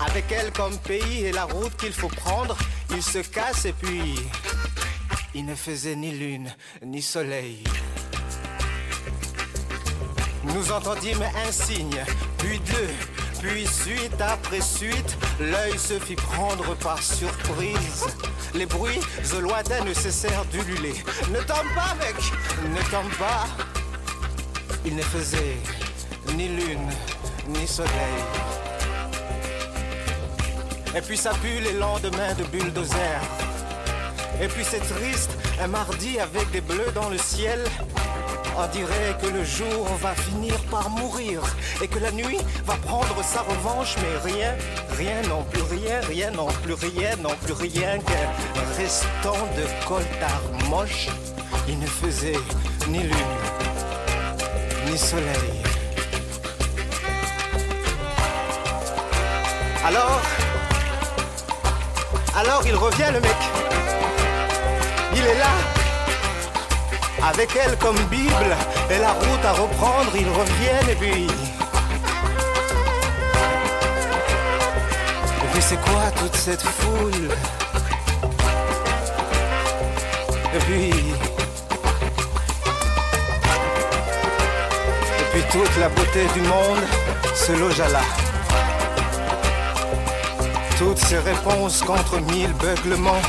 avec 0.00 0.30
elle 0.32 0.52
comme 0.52 0.76
pays 0.78 1.26
et 1.26 1.32
la 1.32 1.44
route 1.44 1.76
qu'il 1.76 1.92
faut 1.92 2.08
prendre. 2.08 2.56
Il 2.96 3.02
se 3.02 3.18
casse 3.18 3.64
et 3.64 3.72
puis 3.72 4.14
il 5.34 5.44
ne 5.44 5.54
faisait 5.56 5.96
ni 5.96 6.12
lune 6.12 6.54
ni 6.82 7.02
soleil. 7.02 7.64
Nous 10.44 10.70
entendîmes 10.70 11.24
un 11.46 11.50
signe, 11.50 12.04
puis 12.38 12.60
deux, 12.60 12.90
puis 13.42 13.66
suite 13.66 14.20
après 14.20 14.60
suite, 14.60 15.16
l'œil 15.40 15.76
se 15.76 15.98
fit 15.98 16.14
prendre 16.14 16.76
par 16.76 17.02
surprise. 17.02 18.06
Les 18.54 18.66
bruits 18.66 19.00
lointains 19.40 19.84
ne 19.84 19.92
cessèrent 19.92 20.44
d'ululer. 20.46 20.94
Ne 21.30 21.38
tombe 21.38 21.74
pas, 21.74 21.94
mec, 21.98 22.16
ne 22.62 22.90
tombe 22.90 23.12
pas. 23.18 23.46
Il 24.84 24.94
ne 24.94 25.02
faisait 25.02 25.56
ni 26.36 26.48
lune, 26.48 26.90
ni 27.48 27.66
soleil. 27.66 28.53
Et 30.96 31.00
puis 31.00 31.16
ça 31.16 31.30
pue 31.42 31.60
les 31.60 31.72
lendemains 31.72 32.34
de 32.34 32.44
bulldozer. 32.44 33.20
Et 34.40 34.46
puis 34.46 34.64
c'est 34.64 34.78
triste, 34.78 35.30
un 35.60 35.66
mardi 35.66 36.20
avec 36.20 36.50
des 36.52 36.60
bleus 36.60 36.92
dans 36.94 37.08
le 37.08 37.18
ciel. 37.18 37.60
On 38.56 38.66
dirait 38.68 39.16
que 39.20 39.26
le 39.26 39.44
jour 39.44 39.86
va 40.00 40.14
finir 40.14 40.54
par 40.70 40.88
mourir 40.90 41.42
et 41.82 41.88
que 41.88 41.98
la 41.98 42.12
nuit 42.12 42.38
va 42.64 42.74
prendre 42.76 43.24
sa 43.24 43.42
revanche, 43.42 43.96
mais 43.98 44.32
rien, 44.32 44.54
rien 44.96 45.20
non 45.28 45.42
plus 45.42 45.62
rien, 45.62 46.00
rien 46.08 46.30
non 46.30 46.46
plus 46.62 46.74
rien 46.74 47.16
non 47.16 47.34
plus 47.42 47.54
rien 47.54 47.98
qu'un 47.98 48.76
restant 48.76 49.48
de 49.56 49.86
coltard 49.88 50.42
moche. 50.70 51.08
Il 51.68 51.78
ne 51.80 51.86
faisait 51.86 52.38
ni 52.88 53.00
lune, 53.00 53.34
ni 54.86 54.96
soleil. 54.96 55.64
Alors, 59.84 60.22
alors 62.36 62.62
il 62.66 62.74
revient 62.74 63.10
le 63.12 63.20
mec. 63.20 63.36
Il 65.14 65.24
est 65.24 65.38
là 65.38 65.52
avec 67.26 67.50
elle 67.56 67.76
comme 67.78 67.96
Bible 68.10 68.56
et 68.90 68.98
la 68.98 69.12
route 69.12 69.44
à 69.44 69.52
reprendre, 69.52 70.10
ils 70.14 70.28
reviennent 70.28 70.90
et 70.90 70.94
puis. 70.94 71.26
Et 75.42 75.46
puis 75.52 75.62
c'est 75.62 75.80
quoi 75.80 76.10
toute 76.18 76.36
cette 76.36 76.62
foule? 76.62 77.30
Et 80.54 80.58
puis. 80.58 80.90
Et 85.20 85.24
puis 85.32 85.42
toute 85.50 85.76
la 85.78 85.88
beauté 85.88 86.26
du 86.34 86.40
monde 86.42 86.82
se 87.34 87.52
loge 87.52 87.80
à 87.80 87.88
là. 87.88 88.33
Toutes 90.78 90.98
ces 90.98 91.18
réponses 91.18 91.82
contre 91.82 92.20
mille 92.20 92.52
beuglements. 92.54 93.22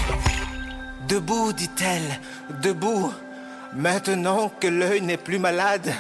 Debout, 1.08 1.54
dit-elle, 1.54 2.20
debout. 2.62 3.14
Maintenant 3.74 4.52
que 4.60 4.68
l'œil 4.68 5.02
n'est 5.02 5.18
plus 5.18 5.38
malade, 5.38 5.94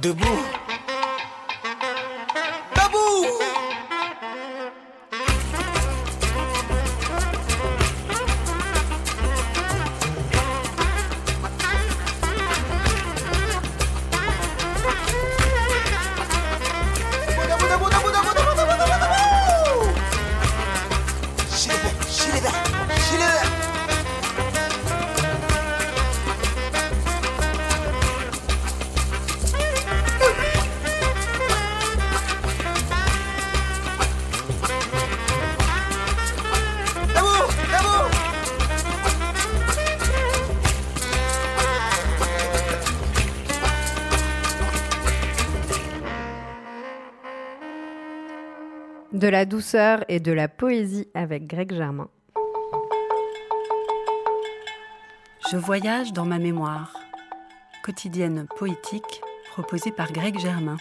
debout. 0.00 0.40
De 49.24 49.30
la 49.30 49.46
douceur 49.46 50.04
et 50.08 50.20
de 50.20 50.32
la 50.32 50.48
poésie 50.48 51.08
avec 51.14 51.46
Greg 51.46 51.72
Germain. 51.72 52.10
Je 55.50 55.56
voyage 55.56 56.12
dans 56.12 56.26
ma 56.26 56.38
mémoire. 56.38 56.92
quotidienne 57.82 58.46
poétique 58.58 59.22
proposée 59.52 59.92
par 59.92 60.12
Greg 60.12 60.38
Germain. 60.38 60.76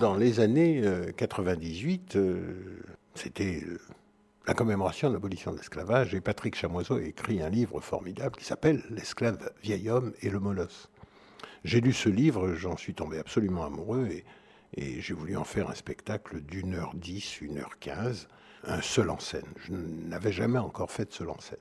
Dans 0.00 0.16
les 0.16 0.38
années 0.38 0.82
98, 1.16 2.18
c'était 3.14 3.62
la 4.46 4.52
commémoration 4.52 5.08
de 5.08 5.14
l'abolition 5.14 5.50
de 5.50 5.56
l'esclavage, 5.56 6.14
et 6.14 6.20
Patrick 6.20 6.56
Chamoiseau 6.56 6.96
a 6.96 7.02
écrit 7.02 7.40
un 7.40 7.48
livre 7.48 7.80
formidable 7.80 8.36
qui 8.36 8.44
s'appelle 8.44 8.82
L'esclave 8.90 9.50
vieil 9.62 9.88
homme 9.88 10.12
et 10.20 10.28
le 10.28 10.40
molosse. 10.40 10.90
J'ai 11.64 11.80
lu 11.80 11.94
ce 11.94 12.10
livre, 12.10 12.52
j'en 12.52 12.76
suis 12.76 12.92
tombé 12.92 13.18
absolument 13.18 13.64
amoureux, 13.64 14.08
et, 14.10 14.26
et 14.76 15.00
j'ai 15.00 15.14
voulu 15.14 15.36
en 15.36 15.44
faire 15.44 15.70
un 15.70 15.74
spectacle 15.74 16.40
d'une 16.40 16.74
heure 16.74 16.92
dix, 16.94 17.40
une 17.40 17.58
heure 17.58 17.78
quinze, 17.78 18.28
un 18.64 18.82
seul 18.82 19.10
en 19.10 19.18
scène. 19.18 19.46
Je 19.56 19.72
n'avais 19.72 20.32
jamais 20.32 20.58
encore 20.58 20.90
fait 20.90 21.06
de 21.06 21.12
seul 21.12 21.30
en 21.30 21.40
scène. 21.40 21.58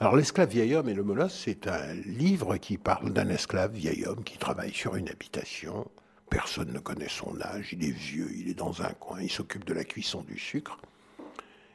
Alors 0.00 0.16
l'esclave 0.16 0.48
vieil 0.48 0.74
homme 0.74 0.88
et 0.88 0.94
le 0.94 1.02
molosse, 1.02 1.38
c'est 1.44 1.66
un 1.66 1.92
livre 1.94 2.56
qui 2.56 2.78
parle 2.78 3.12
d'un 3.12 3.28
esclave 3.28 3.72
vieil 3.72 4.06
homme 4.06 4.24
qui 4.24 4.38
travaille 4.38 4.72
sur 4.72 4.96
une 4.96 5.08
habitation. 5.08 5.86
Personne 6.30 6.72
ne 6.72 6.78
connaît 6.78 7.10
son 7.10 7.40
âge, 7.42 7.72
il 7.72 7.84
est 7.84 7.90
vieux, 7.90 8.30
il 8.34 8.48
est 8.48 8.54
dans 8.54 8.82
un 8.82 8.92
coin, 8.94 9.20
il 9.20 9.30
s'occupe 9.30 9.64
de 9.64 9.74
la 9.74 9.84
cuisson 9.84 10.22
du 10.22 10.38
sucre. 10.38 10.78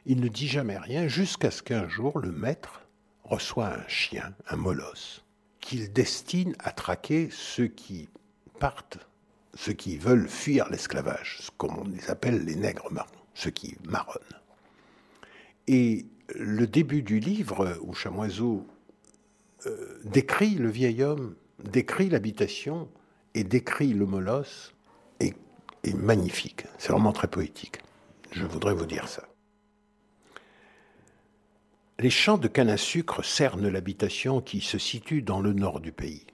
Il 0.04 0.20
ne 0.20 0.28
dit 0.28 0.48
jamais 0.48 0.78
rien 0.78 1.06
jusqu'à 1.06 1.50
ce 1.50 1.62
qu'un 1.62 1.88
jour 1.88 2.18
le 2.18 2.32
maître 2.32 2.82
reçoit 3.24 3.68
un 3.68 3.86
chien, 3.88 4.34
un 4.48 4.56
molosse, 4.56 5.24
qu'il 5.60 5.92
destine 5.92 6.56
à 6.58 6.72
traquer 6.72 7.28
ceux 7.30 7.68
qui 7.68 8.08
partent, 8.58 8.98
ceux 9.58 9.72
qui 9.72 9.98
veulent 9.98 10.28
fuir 10.28 10.68
l'esclavage, 10.70 11.40
comme 11.56 11.76
on 11.78 11.88
les 11.88 12.10
appelle 12.10 12.44
les 12.44 12.54
nègres 12.54 12.92
marrons, 12.92 13.08
ceux 13.34 13.50
qui 13.50 13.76
marronnent. 13.84 14.22
Et 15.66 16.06
le 16.32 16.68
début 16.68 17.02
du 17.02 17.18
livre, 17.18 17.76
où 17.82 17.92
Chamoiseau 17.92 18.64
euh, 19.66 19.98
décrit 20.04 20.54
le 20.54 20.70
vieil 20.70 21.02
homme, 21.02 21.34
décrit 21.58 22.08
l'habitation 22.08 22.88
et 23.34 23.42
décrit 23.42 23.92
le 23.94 24.06
molosse, 24.06 24.74
est, 25.18 25.34
est 25.82 25.94
magnifique. 25.94 26.66
C'est 26.78 26.92
vraiment 26.92 27.12
très 27.12 27.28
poétique. 27.28 27.80
Je 28.30 28.46
voudrais 28.46 28.74
vous 28.74 28.86
dire 28.86 29.08
ça. 29.08 29.24
Les 31.98 32.10
champs 32.10 32.38
de 32.38 32.46
canne 32.46 32.70
à 32.70 32.76
sucre 32.76 33.24
cernent 33.24 33.68
l'habitation 33.68 34.40
qui 34.40 34.60
se 34.60 34.78
situe 34.78 35.20
dans 35.20 35.40
le 35.40 35.52
nord 35.52 35.80
du 35.80 35.90
pays, 35.90 36.26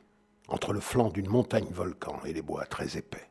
entre 0.49 0.73
le 0.73 0.81
flanc 0.81 1.11
d'une 1.11 1.29
montagne 1.29 1.71
volcan 1.71 2.21
et 2.25 2.33
les 2.33 2.43
bois 2.43 2.67
très 2.67 2.97
épais. 2.97 3.29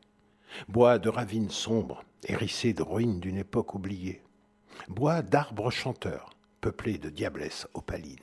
Bois 0.68 0.98
de 0.98 1.08
ravines 1.08 1.50
sombres, 1.50 2.04
hérissés 2.24 2.72
de 2.72 2.82
ruines 2.82 3.20
d'une 3.20 3.36
époque 3.36 3.74
oubliée. 3.74 4.22
Bois 4.88 5.22
d'arbres 5.22 5.70
chanteurs, 5.70 6.30
peuplés 6.60 6.98
de 6.98 7.10
diablesses 7.10 7.66
opalines. 7.74 8.18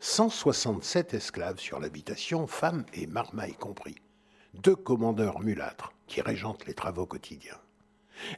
167 0.00 1.14
esclaves 1.14 1.58
sur 1.58 1.80
l'habitation, 1.80 2.46
femmes 2.46 2.84
et 2.92 3.06
marmailles 3.06 3.54
compris. 3.54 3.96
Deux 4.54 4.76
commandeurs 4.76 5.40
mulâtres 5.40 5.92
qui 6.06 6.20
régentent 6.20 6.66
les 6.66 6.74
travaux 6.74 7.06
quotidiens. 7.06 7.58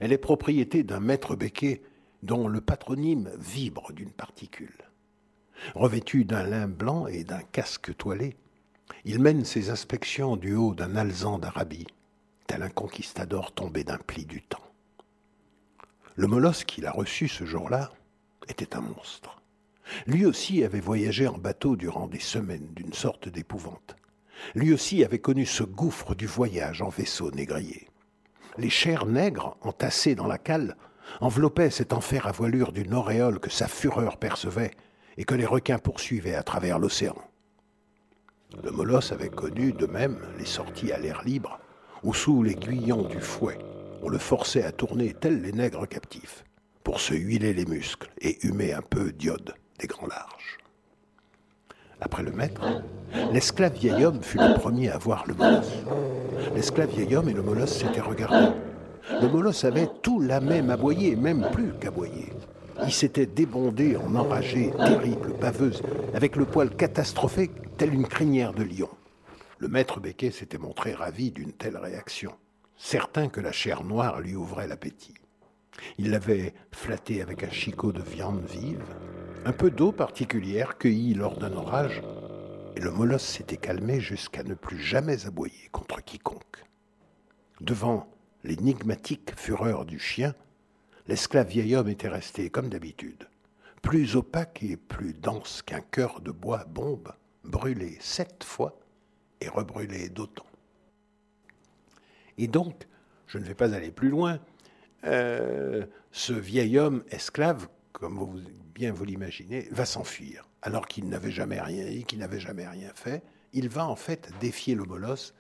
Elle 0.01 0.12
est 0.12 0.18
propriété 0.18 0.82
d'un 0.82 1.01
maître 1.01 1.36
béquet 1.36 1.82
dont 2.22 2.49
le 2.49 2.61
patronyme 2.61 3.30
vibre 3.39 3.93
d'une 3.93 4.11
particule. 4.11 4.76
Revêtu 5.74 6.24
d'un 6.24 6.45
lin 6.45 6.68
blanc 6.68 7.07
et 7.07 7.24
d'un 7.24 7.43
casque 7.43 7.97
toilé, 7.97 8.36
il 9.09 9.20
mène 9.20 9.46
ses 9.46 9.70
inspections 9.70 10.36
du 10.36 10.54
haut 10.54 10.74
d'un 10.74 10.94
alzan 10.94 11.38
d'Arabie, 11.38 11.86
tel 12.46 12.62
un 12.62 12.68
conquistador 12.68 13.52
tombé 13.52 13.82
d'un 13.82 13.96
pli 13.96 14.26
du 14.26 14.42
temps. 14.42 14.70
Le 16.14 16.26
molosse 16.26 16.62
qu'il 16.64 16.84
a 16.84 16.90
reçu 16.90 17.26
ce 17.26 17.46
jour-là 17.46 17.90
était 18.48 18.76
un 18.76 18.82
monstre. 18.82 19.40
Lui 20.06 20.26
aussi 20.26 20.62
avait 20.62 20.80
voyagé 20.80 21.26
en 21.26 21.38
bateau 21.38 21.74
durant 21.74 22.06
des 22.06 22.20
semaines 22.20 22.68
d'une 22.76 22.92
sorte 22.92 23.30
d'épouvante. 23.30 23.96
Lui 24.54 24.74
aussi 24.74 25.02
avait 25.02 25.20
connu 25.20 25.46
ce 25.46 25.62
gouffre 25.62 26.14
du 26.14 26.26
voyage 26.26 26.82
en 26.82 26.90
vaisseau 26.90 27.30
négrier. 27.30 27.88
Les 28.59 28.68
chairs 28.68 29.06
nègres, 29.06 29.56
entassées 29.62 30.16
dans 30.16 30.26
la 30.26 30.36
cale, 30.36 30.76
enveloppait 31.22 31.70
cet 31.70 31.94
enfer 31.94 32.26
à 32.26 32.32
voilure 32.32 32.72
d'une 32.72 32.92
auréole 32.92 33.40
que 33.40 33.48
sa 33.48 33.68
fureur 33.68 34.18
percevait 34.18 34.72
et 35.16 35.24
que 35.24 35.34
les 35.34 35.46
requins 35.46 35.78
poursuivaient 35.78 36.34
à 36.34 36.42
travers 36.42 36.78
l'océan. 36.78 37.16
Le 38.64 38.70
molosse 38.70 39.12
avait 39.12 39.28
connu 39.28 39.72
de 39.72 39.86
même 39.86 40.18
les 40.38 40.46
sorties 40.46 40.90
à 40.90 40.99
l'air 40.99 41.22
libre, 41.24 41.59
où 42.03 42.14
sous 42.14 42.42
l'aiguillon 42.42 43.03
du 43.03 43.20
fouet, 43.20 43.59
on 44.03 44.09
le 44.09 44.18
forçait 44.18 44.64
à 44.64 44.72
tourner 44.72 45.12
tels 45.12 45.42
les 45.42 45.53
nègres 45.53 45.86
captifs, 45.86 46.44
pour 46.82 46.99
se 46.99 47.12
huiler 47.12 47.53
les 47.53 47.66
muscles 47.66 48.11
et 48.20 48.38
humer 48.46 48.72
un 48.72 48.80
peu 48.80 49.12
d'iode 49.12 49.55
des 49.78 49.86
grands 49.86 50.07
larges. 50.07 50.59
Après 52.01 52.22
le 52.22 52.32
maître, 52.32 52.62
l'esclave 53.32 53.74
vieil 53.74 54.05
homme 54.05 54.22
fut 54.22 54.38
le 54.38 54.55
premier 54.55 54.90
à 54.90 54.99
voir 54.99 55.24
le 55.26 55.34
molosse. 55.34 55.72
L'esclave 56.55 56.90
vieil 56.90 57.16
homme 57.16 57.28
et 57.28 57.34
le 57.34 57.42
molosse 57.42 57.78
s'étaient 57.78 58.01
regardés. 58.01 58.55
Le 59.20 59.28
molosse 59.28 59.64
avait 59.64 59.88
tout 60.03 60.20
la 60.20 60.40
même 60.40 60.70
aboyé, 60.70 61.16
même 61.16 61.49
plus 61.53 61.72
qu'aboyé. 61.80 62.32
Il 62.85 62.93
s'était 62.93 63.26
débondé 63.26 63.97
en 63.97 64.14
enragé, 64.14 64.70
terrible, 64.70 65.35
baveuse, 65.41 65.83
avec 66.14 66.37
le 66.37 66.45
poil 66.45 66.74
catastrophé, 66.74 67.51
tel 67.76 67.93
une 67.93 68.07
crinière 68.07 68.53
de 68.53 68.62
lion. 68.62 68.89
Le 69.59 69.68
maître 69.68 70.01
Becquet 70.01 70.31
s'était 70.31 70.59
montré 70.59 70.95
ravi 70.95 71.33
d'une 71.33 71.53
telle 71.53 71.76
réaction, 71.76 72.33
certain 72.76 73.29
que 73.29 73.41
la 73.41 73.53
chair 73.53 73.83
noire 73.83 74.20
lui 74.20 74.37
ouvrait 74.37 74.68
l'appétit. 74.68 75.14
Il 75.99 76.11
l'avait 76.11 76.55
flatté 76.72 77.22
avec 77.22 77.43
un 77.43 77.51
chicot 77.51 77.93
de 77.93 78.03
viande 78.03 78.45
vive, 78.45 78.85
un 79.45 79.53
peu 79.53 79.70
d'eau 79.70 79.93
particulière 79.93 80.79
cueillie 80.79 81.14
lors 81.14 81.37
d'un 81.37 81.53
orage, 81.53 82.03
et 82.76 82.81
le 82.81 82.91
molosse 82.91 83.24
s'était 83.24 83.57
calmé 83.57 84.01
jusqu'à 84.01 84.45
ne 84.45 84.55
plus 84.55 84.81
jamais 84.81 85.26
aboyer 85.26 85.68
contre 85.72 86.05
quiconque. 86.05 86.64
Devant 87.61 88.09
l'énigmatique 88.45 89.33
fureur 89.37 89.85
du 89.85 89.99
chien, 89.99 90.35
l'esclave 91.09 91.48
vieil 91.48 91.74
homme 91.74 91.88
était 91.88 92.09
resté 92.09 92.50
comme 92.50 92.68
d'habitude, 92.68 93.28
plus 93.82 94.14
opaque 94.14 94.62
et 94.62 94.76
plus 94.76 95.14
dense 95.14 95.62
qu'un 95.62 95.80
cœur 95.80 96.20
de 96.20 96.30
bois 96.30 96.64
bombe, 96.64 97.12
brûlé 97.44 97.96
sept 98.00 98.44
fois 98.44 98.78
et 99.40 99.48
rebrûlé 99.48 100.11
d'autant. 100.11 100.46
Et 102.36 102.46
donc, 102.46 102.86
je 103.26 103.38
ne 103.38 103.44
vais 103.44 103.54
pas 103.54 103.74
aller 103.74 103.90
plus 103.90 104.11
loin, 104.11 104.38
euh, 105.04 105.86
ce 106.12 106.32
vieil 106.32 106.78
homme 106.78 107.04
esclave, 107.11 107.68
comme 107.92 108.18
vous, 108.18 108.40
bien 108.74 108.92
vous 108.92 109.04
l'imaginez, 109.04 109.68
va 109.70 109.86
s'enfuir, 109.86 110.48
alors 110.62 110.86
qu'il 110.86 111.09
n'avait 111.09 111.30
jamais 111.30 111.61
rien 111.61 111.86
dit, 111.86 112.04
qu'il 112.04 112.18
n'avait 112.18 112.40
jamais 112.40 112.66
rien 112.66 112.90
fait. 112.94 113.22
Il 113.52 113.68
va 113.68 113.86
en 113.86 113.96
fait 113.96 114.30
défier 114.40 114.74
le 114.74 114.84
molosse 114.84 115.34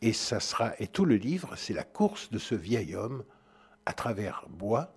et 0.00 0.12
ça 0.12 0.38
sera 0.38 0.74
et 0.78 0.86
tout 0.86 1.04
le 1.04 1.16
livre, 1.16 1.56
c'est 1.56 1.74
la 1.74 1.82
course 1.82 2.30
de 2.30 2.38
ce 2.38 2.54
vieil 2.54 2.94
homme 2.94 3.24
à 3.84 3.92
travers 3.92 4.46
bois, 4.48 4.94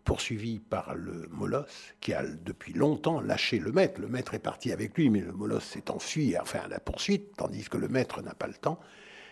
poursuivi 0.00 0.58
par 0.58 0.94
le 0.94 1.28
molosse 1.30 1.94
qui 2.00 2.12
a 2.12 2.24
depuis 2.26 2.72
longtemps 2.72 3.20
lâché 3.20 3.58
le 3.58 3.72
maître. 3.72 4.00
Le 4.00 4.08
maître 4.08 4.34
est 4.34 4.40
parti 4.40 4.72
avec 4.72 4.96
lui, 4.96 5.10
mais 5.10 5.20
le 5.20 5.32
molosse 5.32 5.64
s'est 5.64 5.90
enfui, 5.90 6.36
enfin 6.38 6.60
à 6.64 6.68
la 6.68 6.80
poursuite, 6.80 7.36
tandis 7.36 7.68
que 7.68 7.76
le 7.76 7.88
maître 7.88 8.22
n'a 8.22 8.34
pas 8.34 8.46
le 8.46 8.54
temps. 8.54 8.80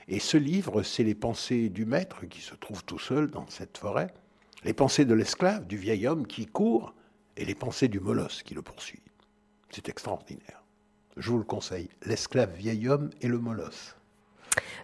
Et 0.09 0.21
ce 0.21 0.37
livre, 0.37 0.83
c'est 0.83 1.05
les 1.05 1.15
pensées 1.15 1.69
du 1.69 1.85
maître 1.85 2.27
qui 2.27 2.41
se 2.41 2.55
trouve 2.55 2.85
tout 2.85 2.99
seul 2.99 3.31
dans 3.31 3.47
cette 3.49 3.77
forêt, 3.77 4.13
les 4.65 4.73
pensées 4.73 5.05
de 5.05 5.15
l'esclave, 5.15 5.67
du 5.67 5.77
vieil 5.77 6.07
homme 6.07 6.27
qui 6.27 6.47
court, 6.47 6.95
et 7.37 7.45
les 7.45 7.55
pensées 7.55 7.89
du 7.89 8.01
molosse 8.01 8.43
qui 8.43 8.55
le 8.55 8.63
poursuit. 8.63 9.03
C'est 9.71 9.89
extraordinaire. 9.89 10.65
Je 11.17 11.31
vous 11.31 11.39
le 11.39 11.45
conseille, 11.45 11.89
l'esclave 12.07 12.55
vieil 12.55 12.89
homme 12.89 13.11
et 13.21 13.29
le 13.29 13.39
molosse. 13.39 13.98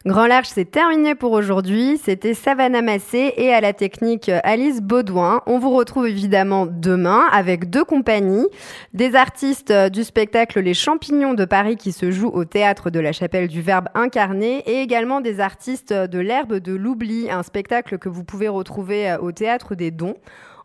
Grand 0.06 0.26
Large, 0.26 0.48
c'est 0.48 0.70
terminé 0.70 1.14
pour 1.14 1.32
aujourd'hui. 1.32 1.98
C'était 2.02 2.34
Savannah 2.34 2.82
Massé 2.82 3.32
et 3.38 3.54
à 3.54 3.62
la 3.62 3.72
technique 3.72 4.30
Alice 4.42 4.82
Baudouin. 4.82 5.40
On 5.46 5.58
vous 5.58 5.70
retrouve 5.74 6.06
évidemment 6.06 6.66
demain 6.66 7.22
avec 7.32 7.70
deux 7.70 7.84
compagnies. 7.84 8.46
Des 8.92 9.14
artistes 9.14 9.72
du 9.72 10.04
spectacle 10.04 10.60
Les 10.60 10.74
Champignons 10.74 11.32
de 11.32 11.46
Paris 11.46 11.76
qui 11.76 11.92
se 11.92 12.10
jouent 12.10 12.32
au 12.34 12.44
théâtre 12.44 12.90
de 12.90 13.00
la 13.00 13.12
Chapelle 13.12 13.48
du 13.48 13.62
Verbe 13.62 13.88
incarné 13.94 14.62
et 14.66 14.82
également 14.82 15.22
des 15.22 15.40
artistes 15.40 15.94
de 15.94 16.18
l'herbe 16.18 16.56
de 16.56 16.74
l'oubli, 16.74 17.30
un 17.30 17.42
spectacle 17.42 17.98
que 17.98 18.10
vous 18.10 18.24
pouvez 18.24 18.48
retrouver 18.48 19.16
au 19.20 19.32
théâtre 19.32 19.74
des 19.74 19.90
Dons. 19.90 20.16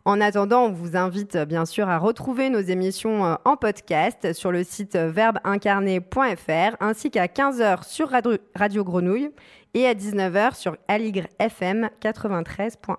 En 0.06 0.20
attendant, 0.20 0.64
on 0.64 0.72
vous 0.72 0.96
invite 0.96 1.36
bien 1.36 1.66
sûr 1.66 1.88
à 1.88 1.98
retrouver 1.98 2.48
nos 2.48 2.60
émissions 2.60 3.26
euh, 3.26 3.34
en 3.44 3.56
podcast 3.56 4.32
sur 4.32 4.50
le 4.50 4.64
site 4.64 4.96
verbeincarné.fr 4.96 6.76
ainsi 6.80 7.10
qu'à 7.10 7.26
15h 7.26 7.86
sur 7.86 8.10
Radio 8.54 8.84
Grenouille 8.84 9.30
et 9.74 9.86
à 9.86 9.94
19h 9.94 10.56
sur 10.56 10.76
Aligre 10.88 11.26
FM 11.38 11.90
93.1. 12.02 12.96